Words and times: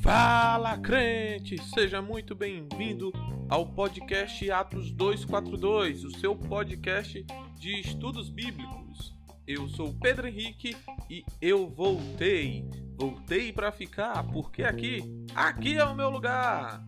Fala 0.00 0.76
crente, 0.78 1.56
seja 1.72 2.02
muito 2.02 2.34
bem-vindo 2.34 3.12
ao 3.48 3.66
podcast 3.66 4.50
Atos 4.50 4.90
242, 4.92 6.04
o 6.04 6.10
seu 6.18 6.34
podcast 6.34 7.24
de 7.58 7.80
estudos 7.80 8.28
bíblicos. 8.30 9.14
Eu 9.46 9.68
sou 9.68 9.92
Pedro 9.94 10.28
Henrique 10.28 10.76
e 11.08 11.24
eu 11.40 11.68
voltei. 11.68 12.64
Voltei 12.96 13.52
para 13.52 13.72
ficar, 13.72 14.22
porque 14.32 14.62
aqui, 14.62 15.02
aqui 15.34 15.76
é 15.76 15.84
o 15.84 15.94
meu 15.94 16.10
lugar. 16.10 16.84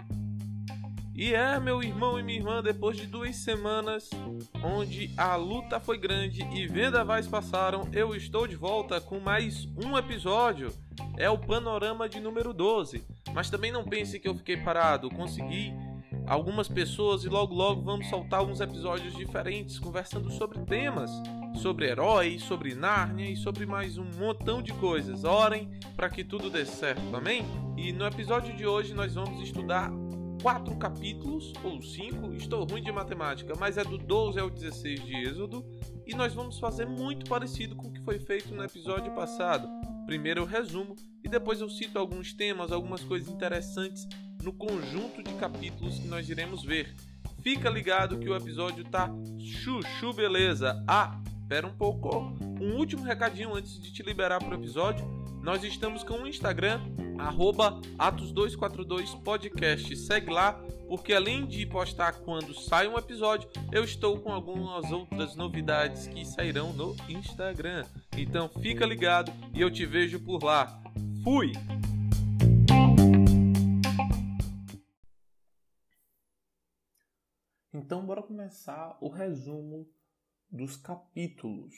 E 1.14 1.34
é, 1.34 1.60
meu 1.60 1.82
irmão 1.82 2.18
e 2.18 2.22
minha 2.22 2.38
irmã, 2.38 2.62
depois 2.62 2.96
de 2.96 3.06
duas 3.06 3.36
semanas 3.36 4.08
onde 4.64 5.10
a 5.14 5.36
luta 5.36 5.78
foi 5.78 5.98
grande 5.98 6.42
e 6.54 6.66
vendavais 6.66 7.26
passaram, 7.26 7.86
eu 7.92 8.16
estou 8.16 8.46
de 8.46 8.56
volta 8.56 8.98
com 8.98 9.20
mais 9.20 9.68
um 9.84 9.96
episódio. 9.98 10.72
É 11.18 11.28
o 11.28 11.36
panorama 11.36 12.08
de 12.08 12.18
número 12.18 12.54
12. 12.54 13.04
Mas 13.34 13.50
também 13.50 13.70
não 13.70 13.84
pense 13.84 14.18
que 14.18 14.26
eu 14.26 14.34
fiquei 14.34 14.56
parado, 14.56 15.10
consegui 15.10 15.74
algumas 16.26 16.66
pessoas 16.66 17.24
e 17.24 17.28
logo 17.28 17.54
logo 17.54 17.82
vamos 17.82 18.08
soltar 18.08 18.40
alguns 18.40 18.60
episódios 18.60 19.14
diferentes 19.14 19.78
conversando 19.78 20.30
sobre 20.30 20.60
temas, 20.60 21.10
sobre 21.56 21.90
heróis, 21.90 22.42
sobre 22.42 22.74
Nárnia 22.74 23.30
e 23.30 23.36
sobre 23.36 23.66
mais 23.66 23.98
um 23.98 24.04
montão 24.18 24.62
de 24.62 24.72
coisas. 24.72 25.24
Orem 25.24 25.70
para 25.94 26.08
que 26.08 26.24
tudo 26.24 26.48
dê 26.48 26.64
certo, 26.64 27.14
amém? 27.14 27.44
E 27.76 27.92
no 27.92 28.06
episódio 28.06 28.56
de 28.56 28.66
hoje 28.66 28.94
nós 28.94 29.14
vamos 29.14 29.42
estudar 29.42 29.92
quatro 30.42 30.76
capítulos, 30.76 31.52
ou 31.62 31.80
cinco, 31.80 32.34
estou 32.34 32.64
ruim 32.64 32.82
de 32.82 32.90
matemática, 32.90 33.54
mas 33.56 33.78
é 33.78 33.84
do 33.84 33.96
12 33.96 34.40
ao 34.40 34.50
16 34.50 35.04
de 35.04 35.16
Êxodo, 35.16 35.64
e 36.04 36.16
nós 36.16 36.34
vamos 36.34 36.58
fazer 36.58 36.84
muito 36.84 37.30
parecido 37.30 37.76
com 37.76 37.86
o 37.86 37.92
que 37.92 38.02
foi 38.02 38.18
feito 38.18 38.52
no 38.52 38.64
episódio 38.64 39.14
passado. 39.14 39.68
Primeiro 40.04 40.40
eu 40.40 40.44
resumo 40.44 40.96
e 41.24 41.28
depois 41.28 41.60
eu 41.60 41.70
cito 41.70 41.96
alguns 41.96 42.32
temas, 42.32 42.72
algumas 42.72 43.04
coisas 43.04 43.32
interessantes 43.32 44.08
no 44.42 44.52
conjunto 44.52 45.22
de 45.22 45.32
capítulos 45.34 46.00
que 46.00 46.08
nós 46.08 46.28
iremos 46.28 46.64
ver. 46.64 46.92
Fica 47.40 47.70
ligado 47.70 48.18
que 48.18 48.28
o 48.28 48.34
episódio 48.34 48.84
tá 48.84 49.08
chuchu 49.38 50.12
beleza. 50.12 50.84
Ah, 50.88 51.20
espera 51.52 51.66
um 51.66 51.76
pouco. 51.76 52.32
Um 52.58 52.76
último 52.78 53.02
recadinho 53.04 53.54
antes 53.54 53.78
de 53.78 53.92
te 53.92 54.02
liberar 54.02 54.38
para 54.38 54.56
o 54.56 54.58
episódio. 54.58 55.06
Nós 55.42 55.62
estamos 55.62 56.02
com 56.02 56.14
o 56.14 56.26
Instagram, 56.26 56.80
Atos242podcast. 57.98 59.94
Segue 59.94 60.30
lá, 60.30 60.54
porque 60.88 61.12
além 61.12 61.44
de 61.44 61.66
postar 61.66 62.12
quando 62.20 62.54
sai 62.54 62.88
um 62.88 62.96
episódio, 62.96 63.50
eu 63.70 63.84
estou 63.84 64.18
com 64.18 64.32
algumas 64.32 64.90
outras 64.90 65.36
novidades 65.36 66.06
que 66.06 66.24
sairão 66.24 66.72
no 66.72 66.96
Instagram. 67.06 67.84
Então 68.16 68.48
fica 68.48 68.86
ligado 68.86 69.30
e 69.52 69.60
eu 69.60 69.70
te 69.70 69.84
vejo 69.84 70.18
por 70.20 70.42
lá. 70.42 70.82
Fui! 71.22 71.52
Então, 77.74 78.06
bora 78.06 78.22
começar 78.22 78.96
o 79.02 79.08
resumo 79.08 79.86
dos 80.52 80.76
capítulos. 80.76 81.74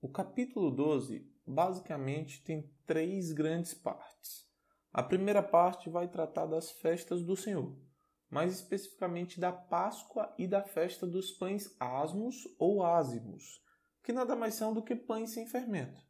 O 0.00 0.08
capítulo 0.08 0.70
12 0.70 1.30
basicamente 1.46 2.42
tem 2.42 2.74
três 2.86 3.30
grandes 3.30 3.74
partes. 3.74 4.48
A 4.90 5.02
primeira 5.02 5.42
parte 5.42 5.90
vai 5.90 6.08
tratar 6.08 6.46
das 6.46 6.70
festas 6.70 7.22
do 7.22 7.36
Senhor, 7.36 7.78
mais 8.30 8.54
especificamente 8.54 9.38
da 9.38 9.52
Páscoa 9.52 10.34
e 10.38 10.46
da 10.46 10.62
festa 10.62 11.06
dos 11.06 11.32
pães 11.32 11.76
asmos 11.78 12.48
ou 12.58 12.82
ázimos, 12.82 13.62
que 14.02 14.14
nada 14.14 14.34
mais 14.34 14.54
são 14.54 14.72
do 14.72 14.82
que 14.82 14.96
pães 14.96 15.32
sem 15.32 15.46
fermento. 15.46 16.00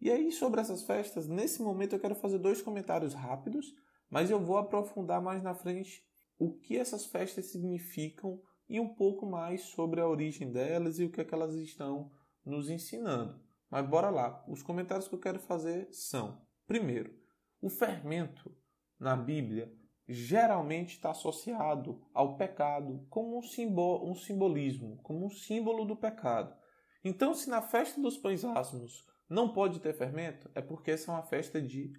E 0.00 0.10
aí, 0.10 0.32
sobre 0.32 0.60
essas 0.60 0.82
festas, 0.82 1.28
nesse 1.28 1.62
momento 1.62 1.92
eu 1.94 2.00
quero 2.00 2.16
fazer 2.16 2.38
dois 2.38 2.60
comentários 2.60 3.14
rápidos, 3.14 3.72
mas 4.10 4.28
eu 4.28 4.44
vou 4.44 4.58
aprofundar 4.58 5.22
mais 5.22 5.40
na 5.40 5.54
frente 5.54 6.02
o 6.36 6.58
que 6.58 6.76
essas 6.76 7.06
festas 7.06 7.46
significam 7.46 8.42
e 8.68 8.78
um 8.78 8.88
pouco 8.88 9.24
mais 9.24 9.62
sobre 9.62 10.00
a 10.00 10.08
origem 10.08 10.52
delas 10.52 10.98
e 10.98 11.04
o 11.04 11.10
que, 11.10 11.20
é 11.20 11.24
que 11.24 11.34
elas 11.34 11.54
estão 11.54 12.10
nos 12.44 12.68
ensinando. 12.68 13.40
Mas 13.70 13.86
bora 13.86 14.10
lá. 14.10 14.44
Os 14.48 14.62
comentários 14.62 15.08
que 15.08 15.14
eu 15.14 15.20
quero 15.20 15.38
fazer 15.38 15.88
são: 15.92 16.42
primeiro, 16.66 17.14
o 17.60 17.68
fermento 17.68 18.54
na 18.98 19.16
Bíblia 19.16 19.72
geralmente 20.08 20.94
está 20.94 21.10
associado 21.10 22.00
ao 22.14 22.36
pecado 22.36 23.06
como 23.10 23.38
um, 23.38 23.42
simbol, 23.42 24.08
um 24.08 24.14
simbolismo, 24.14 24.98
como 25.02 25.26
um 25.26 25.30
símbolo 25.30 25.84
do 25.84 25.96
pecado. 25.96 26.56
Então, 27.04 27.34
se 27.34 27.50
na 27.50 27.60
festa 27.60 28.00
dos 28.00 28.16
pães 28.16 28.44
asmos 28.44 29.06
não 29.28 29.52
pode 29.52 29.80
ter 29.80 29.92
fermento, 29.92 30.50
é 30.54 30.62
porque 30.62 30.92
essa 30.92 31.10
é 31.10 31.14
uma 31.14 31.22
festa 31.22 31.60
de 31.60 31.92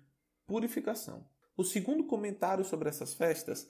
purificação. 0.48 1.28
O 1.56 1.64
segundo 1.64 2.06
comentário 2.06 2.66
sobre 2.66 2.90
essas 2.90 3.14
festas 3.14 3.70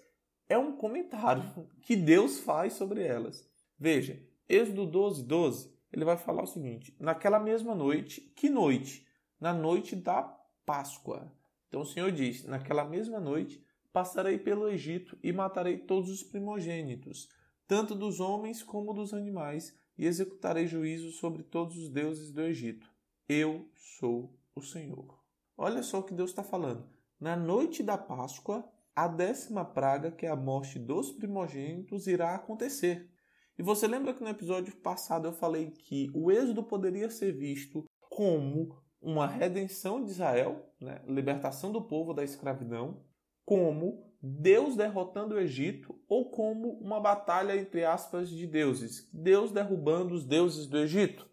é 0.50 0.58
um 0.58 0.76
comentário 0.76 1.44
que 1.82 1.96
Deus 1.96 2.40
faz 2.40 2.74
sobre 2.74 3.04
elas. 3.04 3.48
Veja, 3.78 4.22
Êxodo 4.50 4.88
12, 4.88 5.24
12, 5.24 5.72
ele 5.94 6.04
vai 6.04 6.18
falar 6.18 6.42
o 6.42 6.48
seguinte: 6.48 6.96
naquela 7.00 7.40
mesma 7.40 7.76
noite, 7.76 8.20
que 8.36 8.50
noite? 8.50 9.08
Na 9.40 9.54
noite 9.54 9.96
da 9.96 10.24
Páscoa. 10.66 11.32
Então 11.68 11.82
o 11.82 11.86
Senhor 11.86 12.12
diz: 12.12 12.44
naquela 12.46 12.84
mesma 12.84 13.20
noite 13.20 13.64
passarei 13.94 14.38
pelo 14.40 14.68
Egito 14.68 15.18
e 15.24 15.32
matarei 15.32 15.78
todos 15.78 16.10
os 16.10 16.24
primogênitos, 16.24 17.30
tanto 17.68 17.94
dos 17.94 18.20
homens 18.20 18.64
como 18.64 18.94
dos 18.94 19.14
animais, 19.14 19.78
e 19.98 20.06
executarei 20.06 20.66
juízo 20.66 21.12
sobre 21.12 21.44
todos 21.44 21.78
os 21.78 21.90
deuses 21.90 22.32
do 22.32 22.42
Egito. 22.42 22.90
Eu 23.28 23.70
sou 23.76 24.36
o 24.56 24.62
Senhor. 24.62 25.20
Olha 25.56 25.84
só 25.84 26.00
o 26.00 26.04
que 26.04 26.14
Deus 26.14 26.32
está 26.32 26.44
falando. 26.44 26.90
Na 27.20 27.36
noite 27.36 27.84
da 27.84 27.98
Páscoa, 27.98 28.68
a 29.04 29.08
décima 29.08 29.64
praga, 29.64 30.12
que 30.12 30.26
é 30.26 30.30
a 30.30 30.36
morte 30.36 30.78
dos 30.78 31.12
primogênitos, 31.12 32.06
irá 32.06 32.36
acontecer. 32.36 33.10
E 33.58 33.64
você 33.64 33.88
lembra 33.88 34.14
que 34.14 34.22
no 34.22 34.30
episódio 34.30 34.76
passado 34.78 35.28
eu 35.28 35.34
falei 35.34 35.72
que 35.72 36.10
o 36.14 36.30
êxodo 36.30 36.64
poderia 36.64 37.10
ser 37.10 37.32
visto 37.32 37.86
como 38.10 38.76
uma 39.02 39.26
redenção 39.26 40.04
de 40.04 40.12
Israel, 40.12 40.70
né? 40.82 41.02
libertação 41.08 41.72
do 41.72 41.82
povo 41.82 42.14
da 42.14 42.26
escravidão, 42.26 43.02
como 43.46 44.04
Deus 44.22 44.76
derrotando 44.76 45.36
o 45.36 45.40
Egito 45.40 45.98
ou 46.08 46.30
como 46.30 46.72
uma 46.80 47.00
batalha 47.00 47.56
entre 47.56 47.86
aspas 47.86 48.30
de 48.30 48.46
deuses, 48.46 49.10
Deus 49.14 49.52
derrubando 49.52 50.14
os 50.14 50.26
deuses 50.26 50.68
do 50.68 50.78
Egito. 50.78 51.30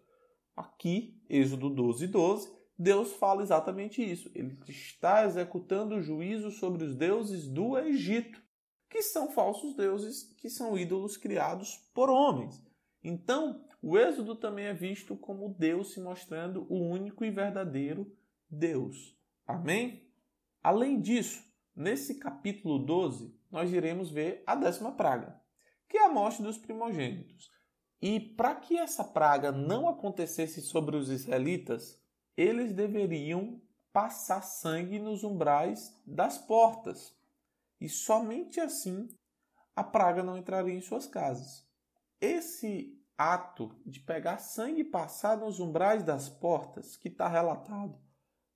Aqui, 0.55 1.21
Êxodo 1.29 1.69
12, 1.69 2.07
12, 2.07 2.56
Deus 2.79 3.13
fala 3.15 3.43
exatamente 3.43 4.03
isso. 4.03 4.31
Ele 4.35 4.59
está 4.69 5.25
executando 5.25 5.97
o 5.97 6.03
juízo 6.03 6.51
sobre 6.51 6.85
os 6.85 6.95
deuses 6.95 7.49
do 7.49 7.79
Egito 7.79 8.41
que 8.89 9.03
são 9.03 9.31
falsos 9.31 9.75
deuses, 9.75 10.33
que 10.39 10.49
são 10.49 10.79
ídolos 10.79 11.17
criados 11.17 11.77
por 11.93 12.09
homens. 12.09 12.63
Então, 13.03 13.65
o 13.83 13.99
Êxodo 13.99 14.35
também 14.35 14.67
é 14.67 14.75
visto 14.75 15.17
como 15.17 15.55
Deus 15.59 15.93
se 15.93 16.01
mostrando 16.01 16.67
o 16.69 16.79
único 16.79 17.25
e 17.25 17.31
verdadeiro 17.31 18.11
Deus. 18.49 19.17
Amém? 19.47 20.11
Além 20.63 21.01
disso, 21.01 21.45
nesse 21.75 22.17
capítulo 22.17 22.79
12, 22.79 23.35
nós 23.51 23.73
iremos 23.73 24.11
ver 24.11 24.43
a 24.47 24.55
décima 24.55 24.93
praga, 24.93 25.41
que 25.89 25.99
é 25.99 26.05
a 26.05 26.13
morte 26.13 26.43
dos 26.43 26.59
primogênitos. 26.59 27.51
E 28.01 28.19
para 28.19 28.55
que 28.55 28.77
essa 28.77 29.05
praga 29.05 29.53
não 29.53 29.89
acontecesse 29.89 30.61
sobre 30.61 30.97
os 30.97 31.11
israelitas, 31.11 32.01
eles 32.37 32.73
deveriam 32.73 33.61
passar 33.93 34.43
sangue 34.43 34.99
nos 34.99 35.25
umbrais 35.25 35.95
das 36.07 36.37
portas 36.37 37.17
e 37.81 37.89
somente 37.89 38.61
assim 38.61 39.09
a 39.75 39.83
praga 39.83 40.23
não 40.23 40.37
entraria 40.37 40.75
em 40.75 40.81
suas 40.81 41.07
casas. 41.07 41.67
Esse 42.21 42.97
ato 43.17 43.75
de 43.85 44.01
pegar 44.01 44.39
sangue 44.39 44.81
e 44.81 44.85
passar 44.85 45.39
nos 45.39 45.61
umbrais 45.61 46.03
das 46.03 46.29
portas, 46.29 46.97
que 46.97 47.09
está 47.09 47.29
relatado 47.29 47.99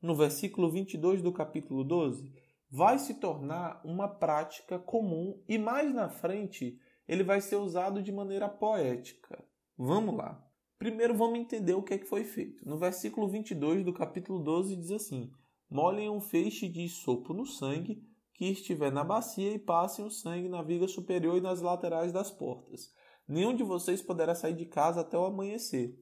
no 0.00 0.14
versículo 0.14 0.70
22 0.70 1.22
do 1.22 1.32
capítulo 1.32 1.84
12, 1.84 2.32
vai 2.70 2.98
se 2.98 3.14
tornar 3.14 3.80
uma 3.84 4.08
prática 4.08 4.78
comum 4.78 5.42
e 5.48 5.58
mais 5.58 5.92
na 5.94 6.08
frente 6.08 6.80
ele 7.06 7.24
vai 7.24 7.40
ser 7.40 7.56
usado 7.56 8.02
de 8.02 8.12
maneira 8.12 8.48
poética. 8.48 9.42
Vamos 9.76 10.16
lá. 10.16 10.49
Primeiro 10.80 11.14
vamos 11.14 11.38
entender 11.38 11.74
o 11.74 11.82
que 11.82 11.92
é 11.92 11.98
que 11.98 12.06
foi 12.06 12.24
feito. 12.24 12.66
No 12.66 12.78
versículo 12.78 13.28
22 13.28 13.84
do 13.84 13.92
capítulo 13.92 14.42
12 14.42 14.76
diz 14.76 14.90
assim: 14.90 15.30
Molhem 15.68 16.08
um 16.08 16.22
feixe 16.22 16.66
de 16.70 16.88
sopo 16.88 17.34
no 17.34 17.44
sangue 17.44 18.02
que 18.32 18.46
estiver 18.46 18.90
na 18.90 19.04
bacia 19.04 19.52
e 19.52 19.58
passem 19.58 20.02
o 20.06 20.10
sangue 20.10 20.48
na 20.48 20.62
viga 20.62 20.88
superior 20.88 21.36
e 21.36 21.40
nas 21.42 21.60
laterais 21.60 22.12
das 22.12 22.30
portas. 22.30 22.94
Nenhum 23.28 23.54
de 23.54 23.62
vocês 23.62 24.00
poderá 24.00 24.34
sair 24.34 24.54
de 24.54 24.64
casa 24.64 25.02
até 25.02 25.18
o 25.18 25.26
amanhecer. 25.26 25.94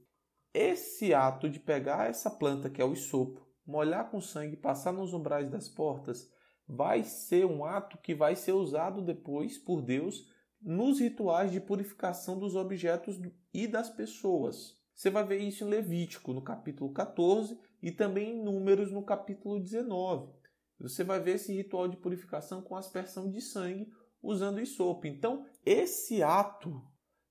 Esse 0.54 1.12
ato 1.12 1.50
de 1.50 1.58
pegar 1.58 2.08
essa 2.08 2.30
planta, 2.30 2.70
que 2.70 2.80
é 2.80 2.84
o 2.84 2.92
isopo, 2.92 3.44
molhar 3.66 4.08
com 4.12 4.20
sangue 4.20 4.54
e 4.54 4.60
passar 4.60 4.92
nos 4.92 5.12
umbrais 5.12 5.50
das 5.50 5.68
portas, 5.68 6.30
vai 6.68 7.02
ser 7.02 7.44
um 7.44 7.64
ato 7.64 7.98
que 7.98 8.14
vai 8.14 8.36
ser 8.36 8.52
usado 8.52 9.02
depois 9.02 9.58
por 9.58 9.82
Deus 9.82 10.24
nos 10.60 11.00
rituais 11.00 11.52
de 11.52 11.60
purificação 11.60 12.38
dos 12.38 12.54
objetos 12.54 13.18
e 13.52 13.66
das 13.66 13.88
pessoas. 13.88 14.76
Você 14.94 15.10
vai 15.10 15.24
ver 15.24 15.38
isso 15.38 15.64
em 15.64 15.68
Levítico, 15.68 16.32
no 16.32 16.42
capítulo 16.42 16.92
14, 16.92 17.58
e 17.80 17.92
também 17.92 18.32
em 18.32 18.42
Números, 18.42 18.90
no 18.90 19.04
capítulo 19.04 19.60
19. 19.60 20.32
Você 20.80 21.04
vai 21.04 21.20
ver 21.20 21.36
esse 21.36 21.52
ritual 21.52 21.88
de 21.88 21.96
purificação 21.96 22.62
com 22.62 22.76
aspersão 22.76 23.30
de 23.30 23.40
sangue 23.40 23.88
usando 24.22 24.60
isopo. 24.60 25.06
Então, 25.06 25.46
esse 25.64 26.22
ato 26.22 26.82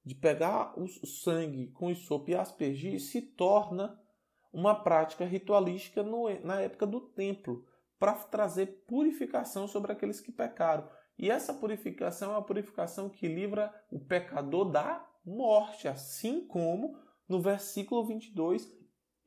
de 0.04 0.16
pegar 0.16 0.80
o 0.80 0.88
sangue 1.06 1.68
com 1.72 1.92
isopo 1.92 2.30
e 2.30 2.36
aspergir 2.36 3.00
se 3.02 3.22
torna 3.22 4.00
uma 4.54 4.74
prática 4.74 5.26
ritualística 5.26 6.02
no, 6.02 6.30
na 6.46 6.62
época 6.62 6.88
do 6.88 7.02
templo, 7.02 7.66
para 8.00 8.14
trazer 8.14 8.86
purificação 8.88 9.68
sobre 9.68 9.92
aqueles 9.92 10.22
que 10.22 10.32
pecaram. 10.32 10.88
E 11.18 11.32
essa 11.32 11.54
purificação 11.54 12.34
é 12.34 12.38
a 12.38 12.42
purificação 12.42 13.10
que 13.10 13.28
livra 13.28 13.74
o 13.92 14.00
pecador 14.00 14.72
da 14.72 15.06
morte, 15.26 15.88
assim 15.88 16.46
como 16.46 16.98
no 17.28 17.42
versículo 17.42 18.06
22, 18.06 18.72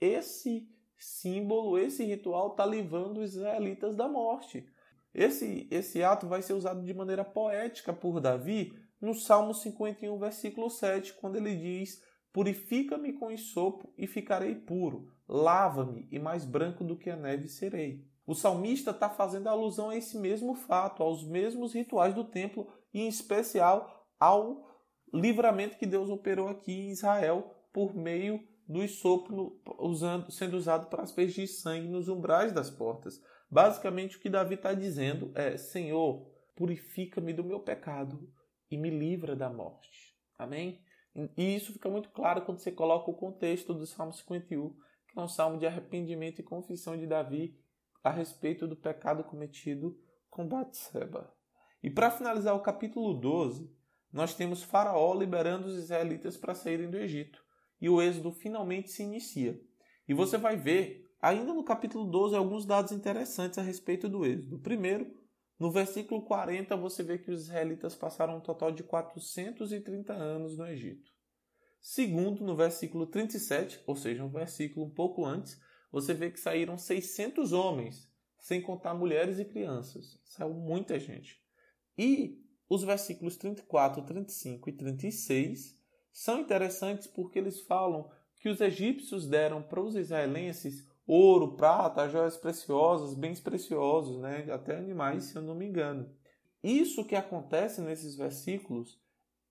esse 0.00 0.69
símbolo, 0.96 1.78
esse 1.78 2.04
ritual 2.04 2.52
está 2.52 2.64
livrando 2.64 3.20
os 3.20 3.34
israelitas 3.34 3.96
da 3.96 4.08
morte. 4.08 4.66
Esse, 5.12 5.66
esse 5.70 6.02
ato 6.02 6.26
vai 6.28 6.40
ser 6.40 6.52
usado 6.52 6.82
de 6.82 6.94
maneira 6.94 7.25
poética 7.25 7.92
por 7.92 8.20
Davi 8.20 8.72
no 9.00 9.14
Salmo 9.14 9.52
51, 9.52 10.16
versículo 10.19 10.70
7, 10.70 11.14
quando 11.14 11.37
ele 11.37 11.56
diz: 11.56 12.02
Purifica-me 12.32 13.12
com 13.14 13.37
sopo 13.37 13.92
e 13.98 14.06
ficarei 14.06 14.54
puro, 14.54 15.12
lava-me 15.28 16.06
e 16.10 16.19
mais 16.19 16.44
branco 16.44 16.84
do 16.84 16.96
que 16.96 17.10
a 17.10 17.16
neve 17.16 17.48
serei. 17.48 18.06
O 18.30 18.34
salmista 18.36 18.92
está 18.92 19.10
fazendo 19.10 19.48
alusão 19.48 19.90
a 19.90 19.96
esse 19.96 20.16
mesmo 20.16 20.54
fato, 20.54 21.02
aos 21.02 21.26
mesmos 21.26 21.74
rituais 21.74 22.14
do 22.14 22.22
templo 22.22 22.72
e, 22.94 23.00
em 23.00 23.08
especial, 23.08 24.06
ao 24.20 24.70
livramento 25.12 25.76
que 25.76 25.84
Deus 25.84 26.08
operou 26.08 26.46
aqui 26.46 26.70
em 26.70 26.90
Israel 26.90 27.52
por 27.72 27.92
meio 27.92 28.40
do 28.68 28.86
sopro 28.86 29.60
usando, 29.80 30.30
sendo 30.30 30.56
usado 30.56 30.86
para 30.86 31.02
aspergir 31.02 31.48
sangue 31.48 31.88
nos 31.88 32.06
umbrais 32.06 32.52
das 32.52 32.70
portas. 32.70 33.20
Basicamente, 33.50 34.16
o 34.16 34.20
que 34.20 34.30
Davi 34.30 34.54
está 34.54 34.72
dizendo 34.74 35.32
é: 35.34 35.56
Senhor, 35.56 36.30
purifica-me 36.54 37.32
do 37.32 37.42
meu 37.42 37.58
pecado 37.58 38.32
e 38.70 38.76
me 38.76 38.90
livra 38.90 39.34
da 39.34 39.50
morte. 39.50 40.14
Amém? 40.38 40.80
E 41.36 41.56
isso 41.56 41.72
fica 41.72 41.90
muito 41.90 42.10
claro 42.10 42.42
quando 42.42 42.60
você 42.60 42.70
coloca 42.70 43.10
o 43.10 43.14
contexto 43.14 43.74
do 43.74 43.86
Salmo 43.86 44.12
51, 44.12 44.70
que 45.08 45.18
é 45.18 45.20
um 45.20 45.26
salmo 45.26 45.58
de 45.58 45.66
arrependimento 45.66 46.38
e 46.38 46.44
confissão 46.44 46.96
de 46.96 47.08
Davi 47.08 47.58
a 48.02 48.11
respeito 48.11 48.67
do 48.67 48.76
pecado 48.76 49.25
cometido 49.25 49.99
com 50.29 50.47
Batseba. 50.47 51.32
E 51.82 51.91
para 51.91 52.11
finalizar 52.11 52.55
o 52.55 52.62
capítulo 52.62 53.14
12, 53.14 53.70
nós 54.12 54.35
temos 54.35 54.62
Faraó 54.62 55.14
liberando 55.14 55.69
os 55.69 55.76
israelitas 55.76 56.37
para 56.37 56.55
saírem 56.55 56.91
do 56.91 56.99
Egito. 56.99 57.43
E 57.81 57.88
o 57.88 58.02
êxodo 58.02 58.32
finalmente 58.32 58.91
se 58.91 59.02
inicia. 59.02 59.58
E 60.06 60.12
você 60.12 60.37
vai 60.37 60.56
ver 60.56 61.11
ainda 61.23 61.55
no 61.55 61.64
capítulo 61.64 62.05
12 62.05 62.37
alguns 62.37 62.67
dados 62.67 62.93
interessantes 62.93 63.58
a 63.58 63.62
respeito 63.62 64.08
do 64.08 64.26
êxodo. 64.26 64.58
Primeiro, 64.58 65.11
no 65.58 65.70
versículo 65.70 66.23
40, 66.25 66.76
você 66.76 67.02
vê 67.02 67.19
que 67.19 67.31
os 67.31 67.43
israelitas 67.43 67.94
passaram 67.94 68.38
um 68.38 68.41
total 68.41 68.73
de 68.73 68.82
430 68.82 70.12
anos 70.12 70.56
no 70.56 70.67
Egito. 70.67 71.11
Segundo, 71.81 72.44
no 72.44 72.55
versículo 72.55 73.06
37, 73.06 73.82
ou 73.87 73.97
seja, 73.97 74.25
um 74.25 74.31
versículo 74.31 74.87
um 74.87 74.91
pouco 74.91 75.25
antes, 75.25 75.58
você 75.90 76.14
vê 76.14 76.31
que 76.31 76.40
saíram 76.40 76.78
600 76.78 77.52
homens, 77.52 78.08
sem 78.38 78.60
contar 78.60 78.94
mulheres 78.94 79.38
e 79.38 79.44
crianças. 79.44 80.20
Saiu 80.25 80.54
muita 80.54 80.98
gente. 80.98 81.40
E 81.98 82.42
os 82.69 82.82
versículos 82.82 83.37
34, 83.37 84.02
35 84.02 84.69
e 84.69 84.72
36 84.72 85.76
são 86.12 86.40
interessantes 86.40 87.06
porque 87.06 87.38
eles 87.38 87.60
falam 87.60 88.10
que 88.37 88.48
os 88.48 88.60
egípcios 88.60 89.26
deram 89.26 89.62
para 89.62 89.81
os 89.81 89.94
israelenses 89.96 90.88
ouro, 91.06 91.56
prata, 91.56 92.08
joias 92.08 92.37
preciosas, 92.37 93.14
bens 93.14 93.40
preciosos, 93.40 94.19
né? 94.20 94.46
até 94.52 94.76
animais, 94.76 95.25
se 95.25 95.37
eu 95.37 95.42
não 95.42 95.54
me 95.54 95.66
engano. 95.66 96.08
Isso 96.62 97.04
que 97.04 97.16
acontece 97.16 97.81
nesses 97.81 98.14
versículos 98.14 99.00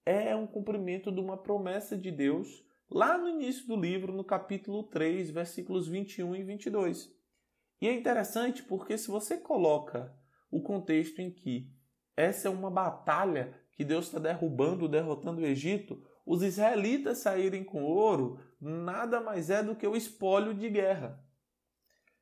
é 0.05 0.35
um 0.35 0.47
cumprimento 0.47 1.11
de 1.11 1.19
uma 1.19 1.37
promessa 1.37 1.97
de 1.97 2.11
Deus 2.11 2.63
lá 2.89 3.17
no 3.17 3.29
início 3.29 3.67
do 3.67 3.75
livro, 3.75 4.13
no 4.13 4.23
capítulo 4.23 4.83
3, 4.83 5.29
versículos 5.29 5.87
21 5.87 6.35
e 6.35 6.43
22. 6.43 7.11
E 7.81 7.87
é 7.87 7.93
interessante 7.93 8.63
porque 8.63 8.97
se 8.97 9.09
você 9.09 9.37
coloca 9.37 10.13
o 10.51 10.61
contexto 10.61 11.19
em 11.19 11.31
que 11.31 11.71
essa 12.17 12.47
é 12.47 12.51
uma 12.51 12.69
batalha 12.69 13.53
que 13.71 13.85
Deus 13.85 14.07
está 14.07 14.19
derrubando, 14.19 14.89
derrotando 14.89 15.41
o 15.41 15.45
Egito, 15.45 16.03
os 16.25 16.43
israelitas 16.43 17.19
saírem 17.19 17.63
com 17.63 17.83
ouro 17.83 18.39
nada 18.59 19.21
mais 19.21 19.49
é 19.49 19.63
do 19.63 19.75
que 19.75 19.87
o 19.87 19.95
espólio 19.95 20.53
de 20.53 20.69
guerra. 20.69 21.23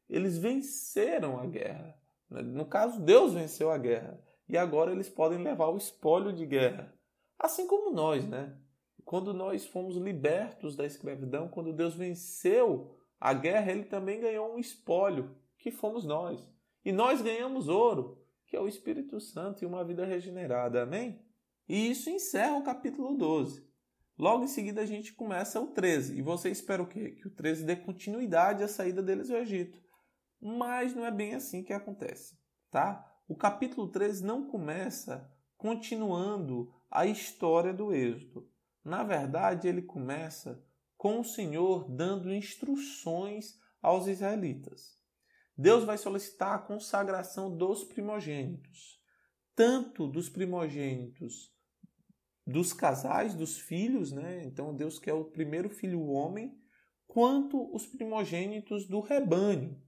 Eles 0.07 0.37
venceram 0.37 1.39
a 1.39 1.45
guerra. 1.45 1.97
No 2.29 2.65
caso, 2.65 3.01
Deus 3.01 3.33
venceu 3.33 3.71
a 3.71 3.77
guerra. 3.77 4.21
E 4.47 4.57
agora 4.57 4.91
eles 4.91 5.09
podem 5.09 5.43
levar 5.43 5.67
o 5.67 5.77
espólio 5.77 6.31
de 6.31 6.45
guerra. 6.45 6.93
Assim 7.37 7.67
como 7.67 7.91
nós, 7.91 8.25
né? 8.25 8.55
Quando 9.07 9.33
nós 9.33 9.65
fomos 9.65 9.95
libertos 9.95 10.75
da 10.75 10.85
escravidão, 10.85 11.47
quando 11.47 11.71
Deus 11.71 11.95
venceu 11.95 12.93
a 13.17 13.33
guerra, 13.33 13.71
ele 13.71 13.85
também 13.85 14.19
ganhou 14.19 14.53
um 14.53 14.59
espólio, 14.59 15.33
que 15.57 15.71
fomos 15.71 16.03
nós. 16.03 16.45
E 16.83 16.91
nós 16.91 17.21
ganhamos 17.21 17.69
ouro, 17.69 18.21
que 18.45 18.53
é 18.53 18.59
o 18.59 18.67
Espírito 18.67 19.17
Santo 19.21 19.63
e 19.63 19.65
uma 19.65 19.81
vida 19.81 20.05
regenerada. 20.05 20.83
Amém? 20.83 21.25
E 21.69 21.89
isso 21.89 22.09
encerra 22.09 22.57
o 22.57 22.63
capítulo 22.65 23.15
12. 23.15 23.65
Logo 24.19 24.43
em 24.43 24.49
seguida 24.49 24.81
a 24.81 24.85
gente 24.85 25.13
começa 25.13 25.57
o 25.61 25.67
13. 25.67 26.17
E 26.17 26.21
você 26.21 26.49
espera 26.49 26.83
o 26.83 26.87
quê? 26.87 27.11
Que 27.11 27.29
o 27.29 27.31
13 27.31 27.63
dê 27.63 27.77
continuidade 27.77 28.61
à 28.61 28.67
saída 28.67 29.01
deles 29.01 29.29
do 29.29 29.37
Egito. 29.37 29.81
Mas 30.41 30.93
não 30.93 31.05
é 31.05 31.11
bem 31.11 31.33
assim 31.33 31.63
que 31.63 31.71
acontece, 31.71 32.37
tá? 32.69 33.09
O 33.25 33.37
capítulo 33.37 33.87
13 33.87 34.25
não 34.25 34.45
começa 34.47 35.33
continuando 35.55 36.69
a 36.91 37.05
história 37.05 37.73
do 37.73 37.93
Êxodo. 37.93 38.56
Na 38.87 39.03
verdade, 39.03 39.67
ele 39.67 39.81
começa 39.81 40.63
com 40.95 41.19
o 41.19 41.23
Senhor 41.23 41.91
dando 41.91 42.33
instruções 42.33 43.59
aos 43.81 44.07
israelitas. 44.07 44.97
Deus 45.57 45.83
vai 45.83 45.97
solicitar 45.97 46.55
a 46.55 46.59
consagração 46.59 47.53
dos 47.53 47.83
primogênitos, 47.83 48.97
tanto 49.53 50.07
dos 50.07 50.29
primogênitos 50.29 51.53
dos 52.45 52.71
casais, 52.71 53.33
dos 53.33 53.59
filhos, 53.59 54.13
né? 54.13 54.45
Então 54.45 54.73
Deus 54.73 54.97
quer 54.97 55.13
o 55.13 55.25
primeiro 55.25 55.69
filho 55.69 55.99
o 55.99 56.13
homem, 56.13 56.57
quanto 57.05 57.69
os 57.75 57.85
primogênitos 57.85 58.87
do 58.87 59.01
rebanho. 59.01 59.83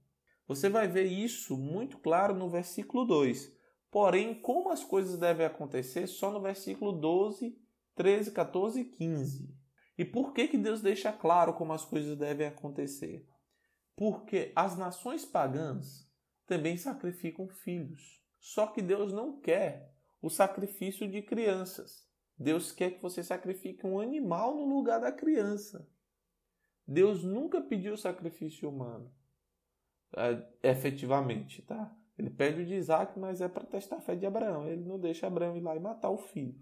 Você 0.46 0.68
vai 0.68 0.86
ver 0.86 1.06
isso 1.06 1.56
muito 1.56 1.96
claro 1.96 2.34
no 2.34 2.50
versículo 2.50 3.06
2. 3.06 3.50
Porém, 3.90 4.34
como 4.42 4.70
as 4.70 4.84
coisas 4.84 5.18
devem 5.18 5.46
acontecer, 5.46 6.06
só 6.06 6.30
no 6.30 6.42
versículo 6.42 6.92
12, 6.92 7.58
13, 7.94 8.32
14 8.32 8.80
e 8.80 8.84
15. 8.84 9.54
E 9.98 10.04
por 10.04 10.32
que, 10.32 10.48
que 10.48 10.58
Deus 10.58 10.80
deixa 10.80 11.12
claro 11.12 11.54
como 11.54 11.72
as 11.72 11.84
coisas 11.84 12.16
devem 12.16 12.46
acontecer? 12.46 13.28
Porque 13.94 14.52
as 14.56 14.76
nações 14.76 15.24
pagãs 15.24 16.08
também 16.46 16.76
sacrificam 16.76 17.48
filhos. 17.48 18.20
Só 18.38 18.66
que 18.66 18.80
Deus 18.80 19.12
não 19.12 19.38
quer 19.40 19.94
o 20.22 20.30
sacrifício 20.30 21.06
de 21.06 21.22
crianças. 21.22 22.08
Deus 22.38 22.72
quer 22.72 22.92
que 22.92 23.02
você 23.02 23.22
sacrifique 23.22 23.86
um 23.86 24.00
animal 24.00 24.54
no 24.54 24.74
lugar 24.74 25.00
da 25.00 25.12
criança. 25.12 25.86
Deus 26.86 27.22
nunca 27.22 27.60
pediu 27.60 27.96
sacrifício 27.96 28.68
humano, 28.68 29.14
é, 30.16 30.70
efetivamente, 30.70 31.62
tá? 31.62 31.94
Ele 32.18 32.30
pede 32.30 32.62
o 32.62 32.66
de 32.66 32.74
Isaac, 32.74 33.18
mas 33.18 33.40
é 33.40 33.48
para 33.48 33.64
testar 33.64 33.96
a 33.96 34.00
fé 34.00 34.16
de 34.16 34.26
Abraão. 34.26 34.66
Ele 34.66 34.84
não 34.84 34.98
deixa 34.98 35.26
Abraão 35.26 35.56
ir 35.56 35.60
lá 35.60 35.76
e 35.76 35.80
matar 35.80 36.10
o 36.10 36.18
filho. 36.18 36.58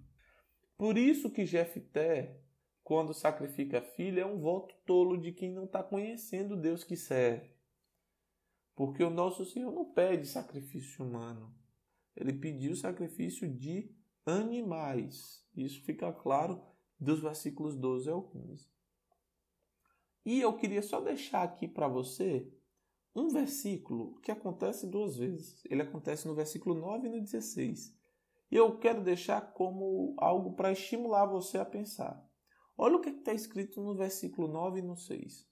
Por 0.78 0.97
isso 0.97 1.28
que 1.28 1.44
Jefté, 1.44 2.40
quando 2.85 3.12
sacrifica 3.12 3.82
filho, 3.82 4.20
é 4.20 4.25
um 4.25 4.38
voto 4.38 4.76
tolo 4.87 5.18
de 5.18 5.32
quem 5.32 5.52
não 5.52 5.64
está 5.64 5.82
conhecendo 5.82 6.56
Deus 6.56 6.85
que 6.85 6.97
serve. 6.97 7.50
Porque 8.76 9.02
o 9.02 9.11
nosso 9.11 9.44
Senhor 9.44 9.73
não 9.73 9.92
pede 9.92 10.28
sacrifício 10.28 11.04
humano. 11.04 11.52
Ele 12.14 12.32
pediu 12.32 12.76
sacrifício 12.76 13.52
de 13.52 13.92
animais. 14.25 15.44
Isso 15.56 15.82
fica 15.82 16.12
claro 16.12 16.62
dos 16.99 17.20
versículos 17.20 17.75
12 17.75 18.08
ao 18.08 18.23
15. 18.23 18.70
E 20.25 20.40
eu 20.40 20.56
queria 20.56 20.82
só 20.82 21.00
deixar 21.00 21.42
aqui 21.42 21.66
para 21.66 21.88
você 21.88 22.52
um 23.16 23.28
versículo 23.30 24.20
que 24.20 24.30
acontece 24.30 24.87
duas 24.87 25.16
vezes. 25.16 25.61
Ele 25.68 25.82
acontece 25.82 26.28
no 26.28 26.37
versículo 26.37 26.76
9 26.76 27.08
e 27.08 27.11
no 27.11 27.20
16. 27.20 27.97
E 28.50 28.56
eu 28.56 28.78
quero 28.78 29.02
deixar 29.02 29.52
como 29.52 30.14
algo 30.18 30.54
para 30.54 30.72
estimular 30.72 31.26
você 31.26 31.58
a 31.58 31.64
pensar. 31.64 32.26
Olha 32.76 32.96
o 32.96 33.00
que 33.00 33.10
está 33.10 33.32
escrito 33.32 33.82
no 33.82 33.94
versículo 33.94 34.48
9 34.48 34.78
e 34.78 34.82
no 34.82 34.96
6. 34.96 35.46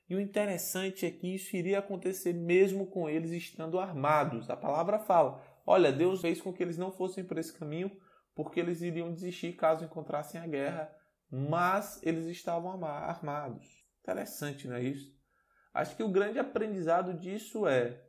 E 0.10 0.16
o 0.16 0.20
interessante 0.20 1.06
é 1.06 1.12
que 1.12 1.36
isso 1.36 1.56
iria 1.56 1.78
acontecer 1.78 2.34
mesmo 2.34 2.88
com 2.88 3.08
eles 3.08 3.30
estando 3.30 3.78
armados. 3.78 4.50
A 4.50 4.58
palavra 4.58 4.98
fala: 4.98 5.40
olha, 5.68 5.92
Deus 5.92 6.22
fez 6.22 6.42
com 6.42 6.52
que 6.52 6.64
eles 6.64 6.80
não 6.80 6.92
fossem 6.92 7.24
por 7.24 7.38
esse 7.38 7.54
caminho, 7.54 7.96
porque 8.34 8.60
eles 8.60 8.82
iriam 8.82 9.14
desistir 9.14 9.54
caso 9.54 9.86
encontrassem 9.86 10.42
a 10.42 10.48
guerra, 10.48 10.92
mas 11.30 12.02
eles 12.02 12.26
estavam 12.26 12.84
armados. 12.84 13.88
Interessante, 14.10 14.68
não 14.68 14.76
é 14.76 14.82
isso? 14.82 15.16
Acho 15.74 15.96
que 15.96 16.04
o 16.04 16.10
grande 16.10 16.40
aprendizado 16.40 17.14
disso 17.14 17.68
é 17.68 18.02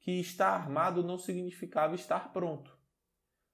que 0.00 0.12
estar 0.12 0.48
armado 0.48 1.02
não 1.02 1.18
significava 1.18 1.94
estar 1.94 2.32
pronto. 2.32 2.76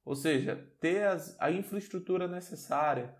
Ou 0.04 0.14
seja, 0.14 0.56
ter 0.80 1.06
as, 1.06 1.36
a 1.40 1.50
infraestrutura 1.50 2.28
necessária, 2.28 3.14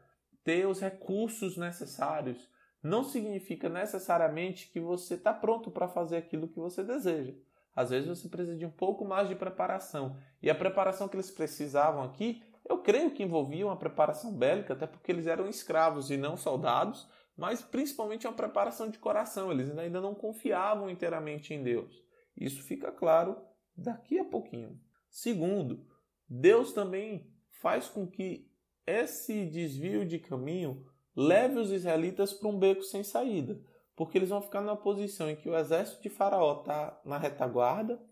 ter 0.45 0.67
os 0.67 0.81
recursos 0.81 1.57
necessários, 1.57 2.49
não 2.83 3.03
significa 3.03 3.69
necessariamente 3.69 4.71
que 4.71 4.81
você 4.81 5.15
está 5.15 5.35
pronto 5.35 5.71
para 5.71 5.89
fazer 5.89 6.17
aquilo 6.17 6.49
que 6.49 6.61
você 6.61 6.85
deseja. 6.85 7.35
Às 7.75 7.91
vezes 7.91 8.09
você 8.09 8.29
precisa 8.29 8.57
de 8.57 8.65
um 8.65 8.71
pouco 8.71 9.05
mais 9.05 9.29
de 9.29 9.35
preparação. 9.35 10.17
E 10.41 10.49
a 10.49 10.55
preparação 10.55 11.09
que 11.09 11.17
eles 11.17 11.31
precisavam 11.31 12.03
aqui, 12.03 12.43
eu 12.65 12.79
creio 12.79 13.11
que 13.11 13.23
envolvia 13.23 13.67
uma 13.67 13.77
preparação 13.77 14.33
bélica, 14.33 14.73
até 14.73 14.87
porque 14.87 15.11
eles 15.11 15.27
eram 15.27 15.49
escravos 15.49 16.11
e 16.11 16.17
não 16.17 16.37
soldados, 16.37 17.09
mas 17.39 17.63
principalmente 17.63 18.27
uma 18.27 18.33
preparação 18.33 18.91
de 18.91 18.99
coração. 18.99 19.53
Eles 19.53 19.71
ainda 19.79 20.01
não 20.01 20.13
confiavam 20.13 20.91
inteiramente 20.91 21.55
em 21.55 21.63
Deus. 21.63 22.03
Isso 22.37 22.65
fica 22.65 22.91
claro 22.91 23.41
daqui 23.77 24.19
a 24.19 24.25
pouquinho. 24.25 24.77
Segundo, 25.09 25.87
Deus 26.29 26.73
também 26.73 27.33
faz 27.63 27.89
com 27.89 28.09
que 28.09 28.51
esse 28.85 29.47
desvio 29.47 30.05
de 30.05 30.19
caminho 30.19 30.85
leve 31.15 31.61
os 31.61 31.71
israelitas 31.71 32.33
para 32.33 32.49
um 32.49 32.59
beco 32.59 32.83
sem 32.83 33.05
saída, 33.05 33.61
porque 33.95 34.19
eles 34.19 34.31
vão 34.31 34.43
ficar 34.43 34.61
numa 34.61 34.77
posição 34.77 35.31
em 35.31 35.37
que 35.37 35.49
o 35.49 35.57
exército 35.57 36.03
de 36.03 36.09
Faraó 36.09 36.61
está 36.61 37.01
na 37.05 37.19
retaguarda, 37.19 38.03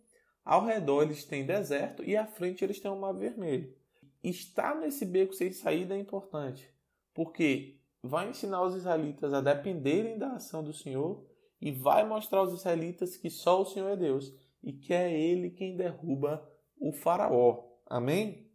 ao 0.45 0.65
redor 0.65 1.03
eles 1.03 1.25
têm 1.25 1.45
deserto 1.45 2.05
e 2.05 2.17
à 2.17 2.27
frente 2.27 2.63
eles 2.63 2.79
têm 2.79 2.91
um 2.91 3.01
mar 3.01 3.13
vermelho. 3.13 3.75
Estar 4.23 4.77
nesse 4.77 5.05
beco 5.05 5.33
sem 5.33 5.51
saída 5.51 5.97
é 5.97 5.99
importante, 5.99 6.73
porque 7.13 7.81
vai 8.07 8.31
ensinar 8.31 8.63
os 8.63 8.75
israelitas 8.75 9.33
a 9.33 9.41
dependerem 9.41 10.19
da 10.19 10.33
ação 10.33 10.63
do 10.63 10.73
Senhor 10.73 11.27
e 11.61 11.73
vai 11.73 12.07
mostrar 12.07 12.41
aos 12.41 12.53
israelitas 12.53 13.17
que 13.17 13.31
só 13.31 13.63
o 13.63 13.67
Senhor 13.67 13.89
é 13.89 13.97
Deus 13.97 14.33
e 14.63 14.73
que 14.73 14.93
é 14.93 15.13
Ele 15.13 15.51
quem 15.51 15.77
derruba 15.77 16.47
o 16.79 16.93
Faraó. 16.93 17.65
Amém? 17.87 18.51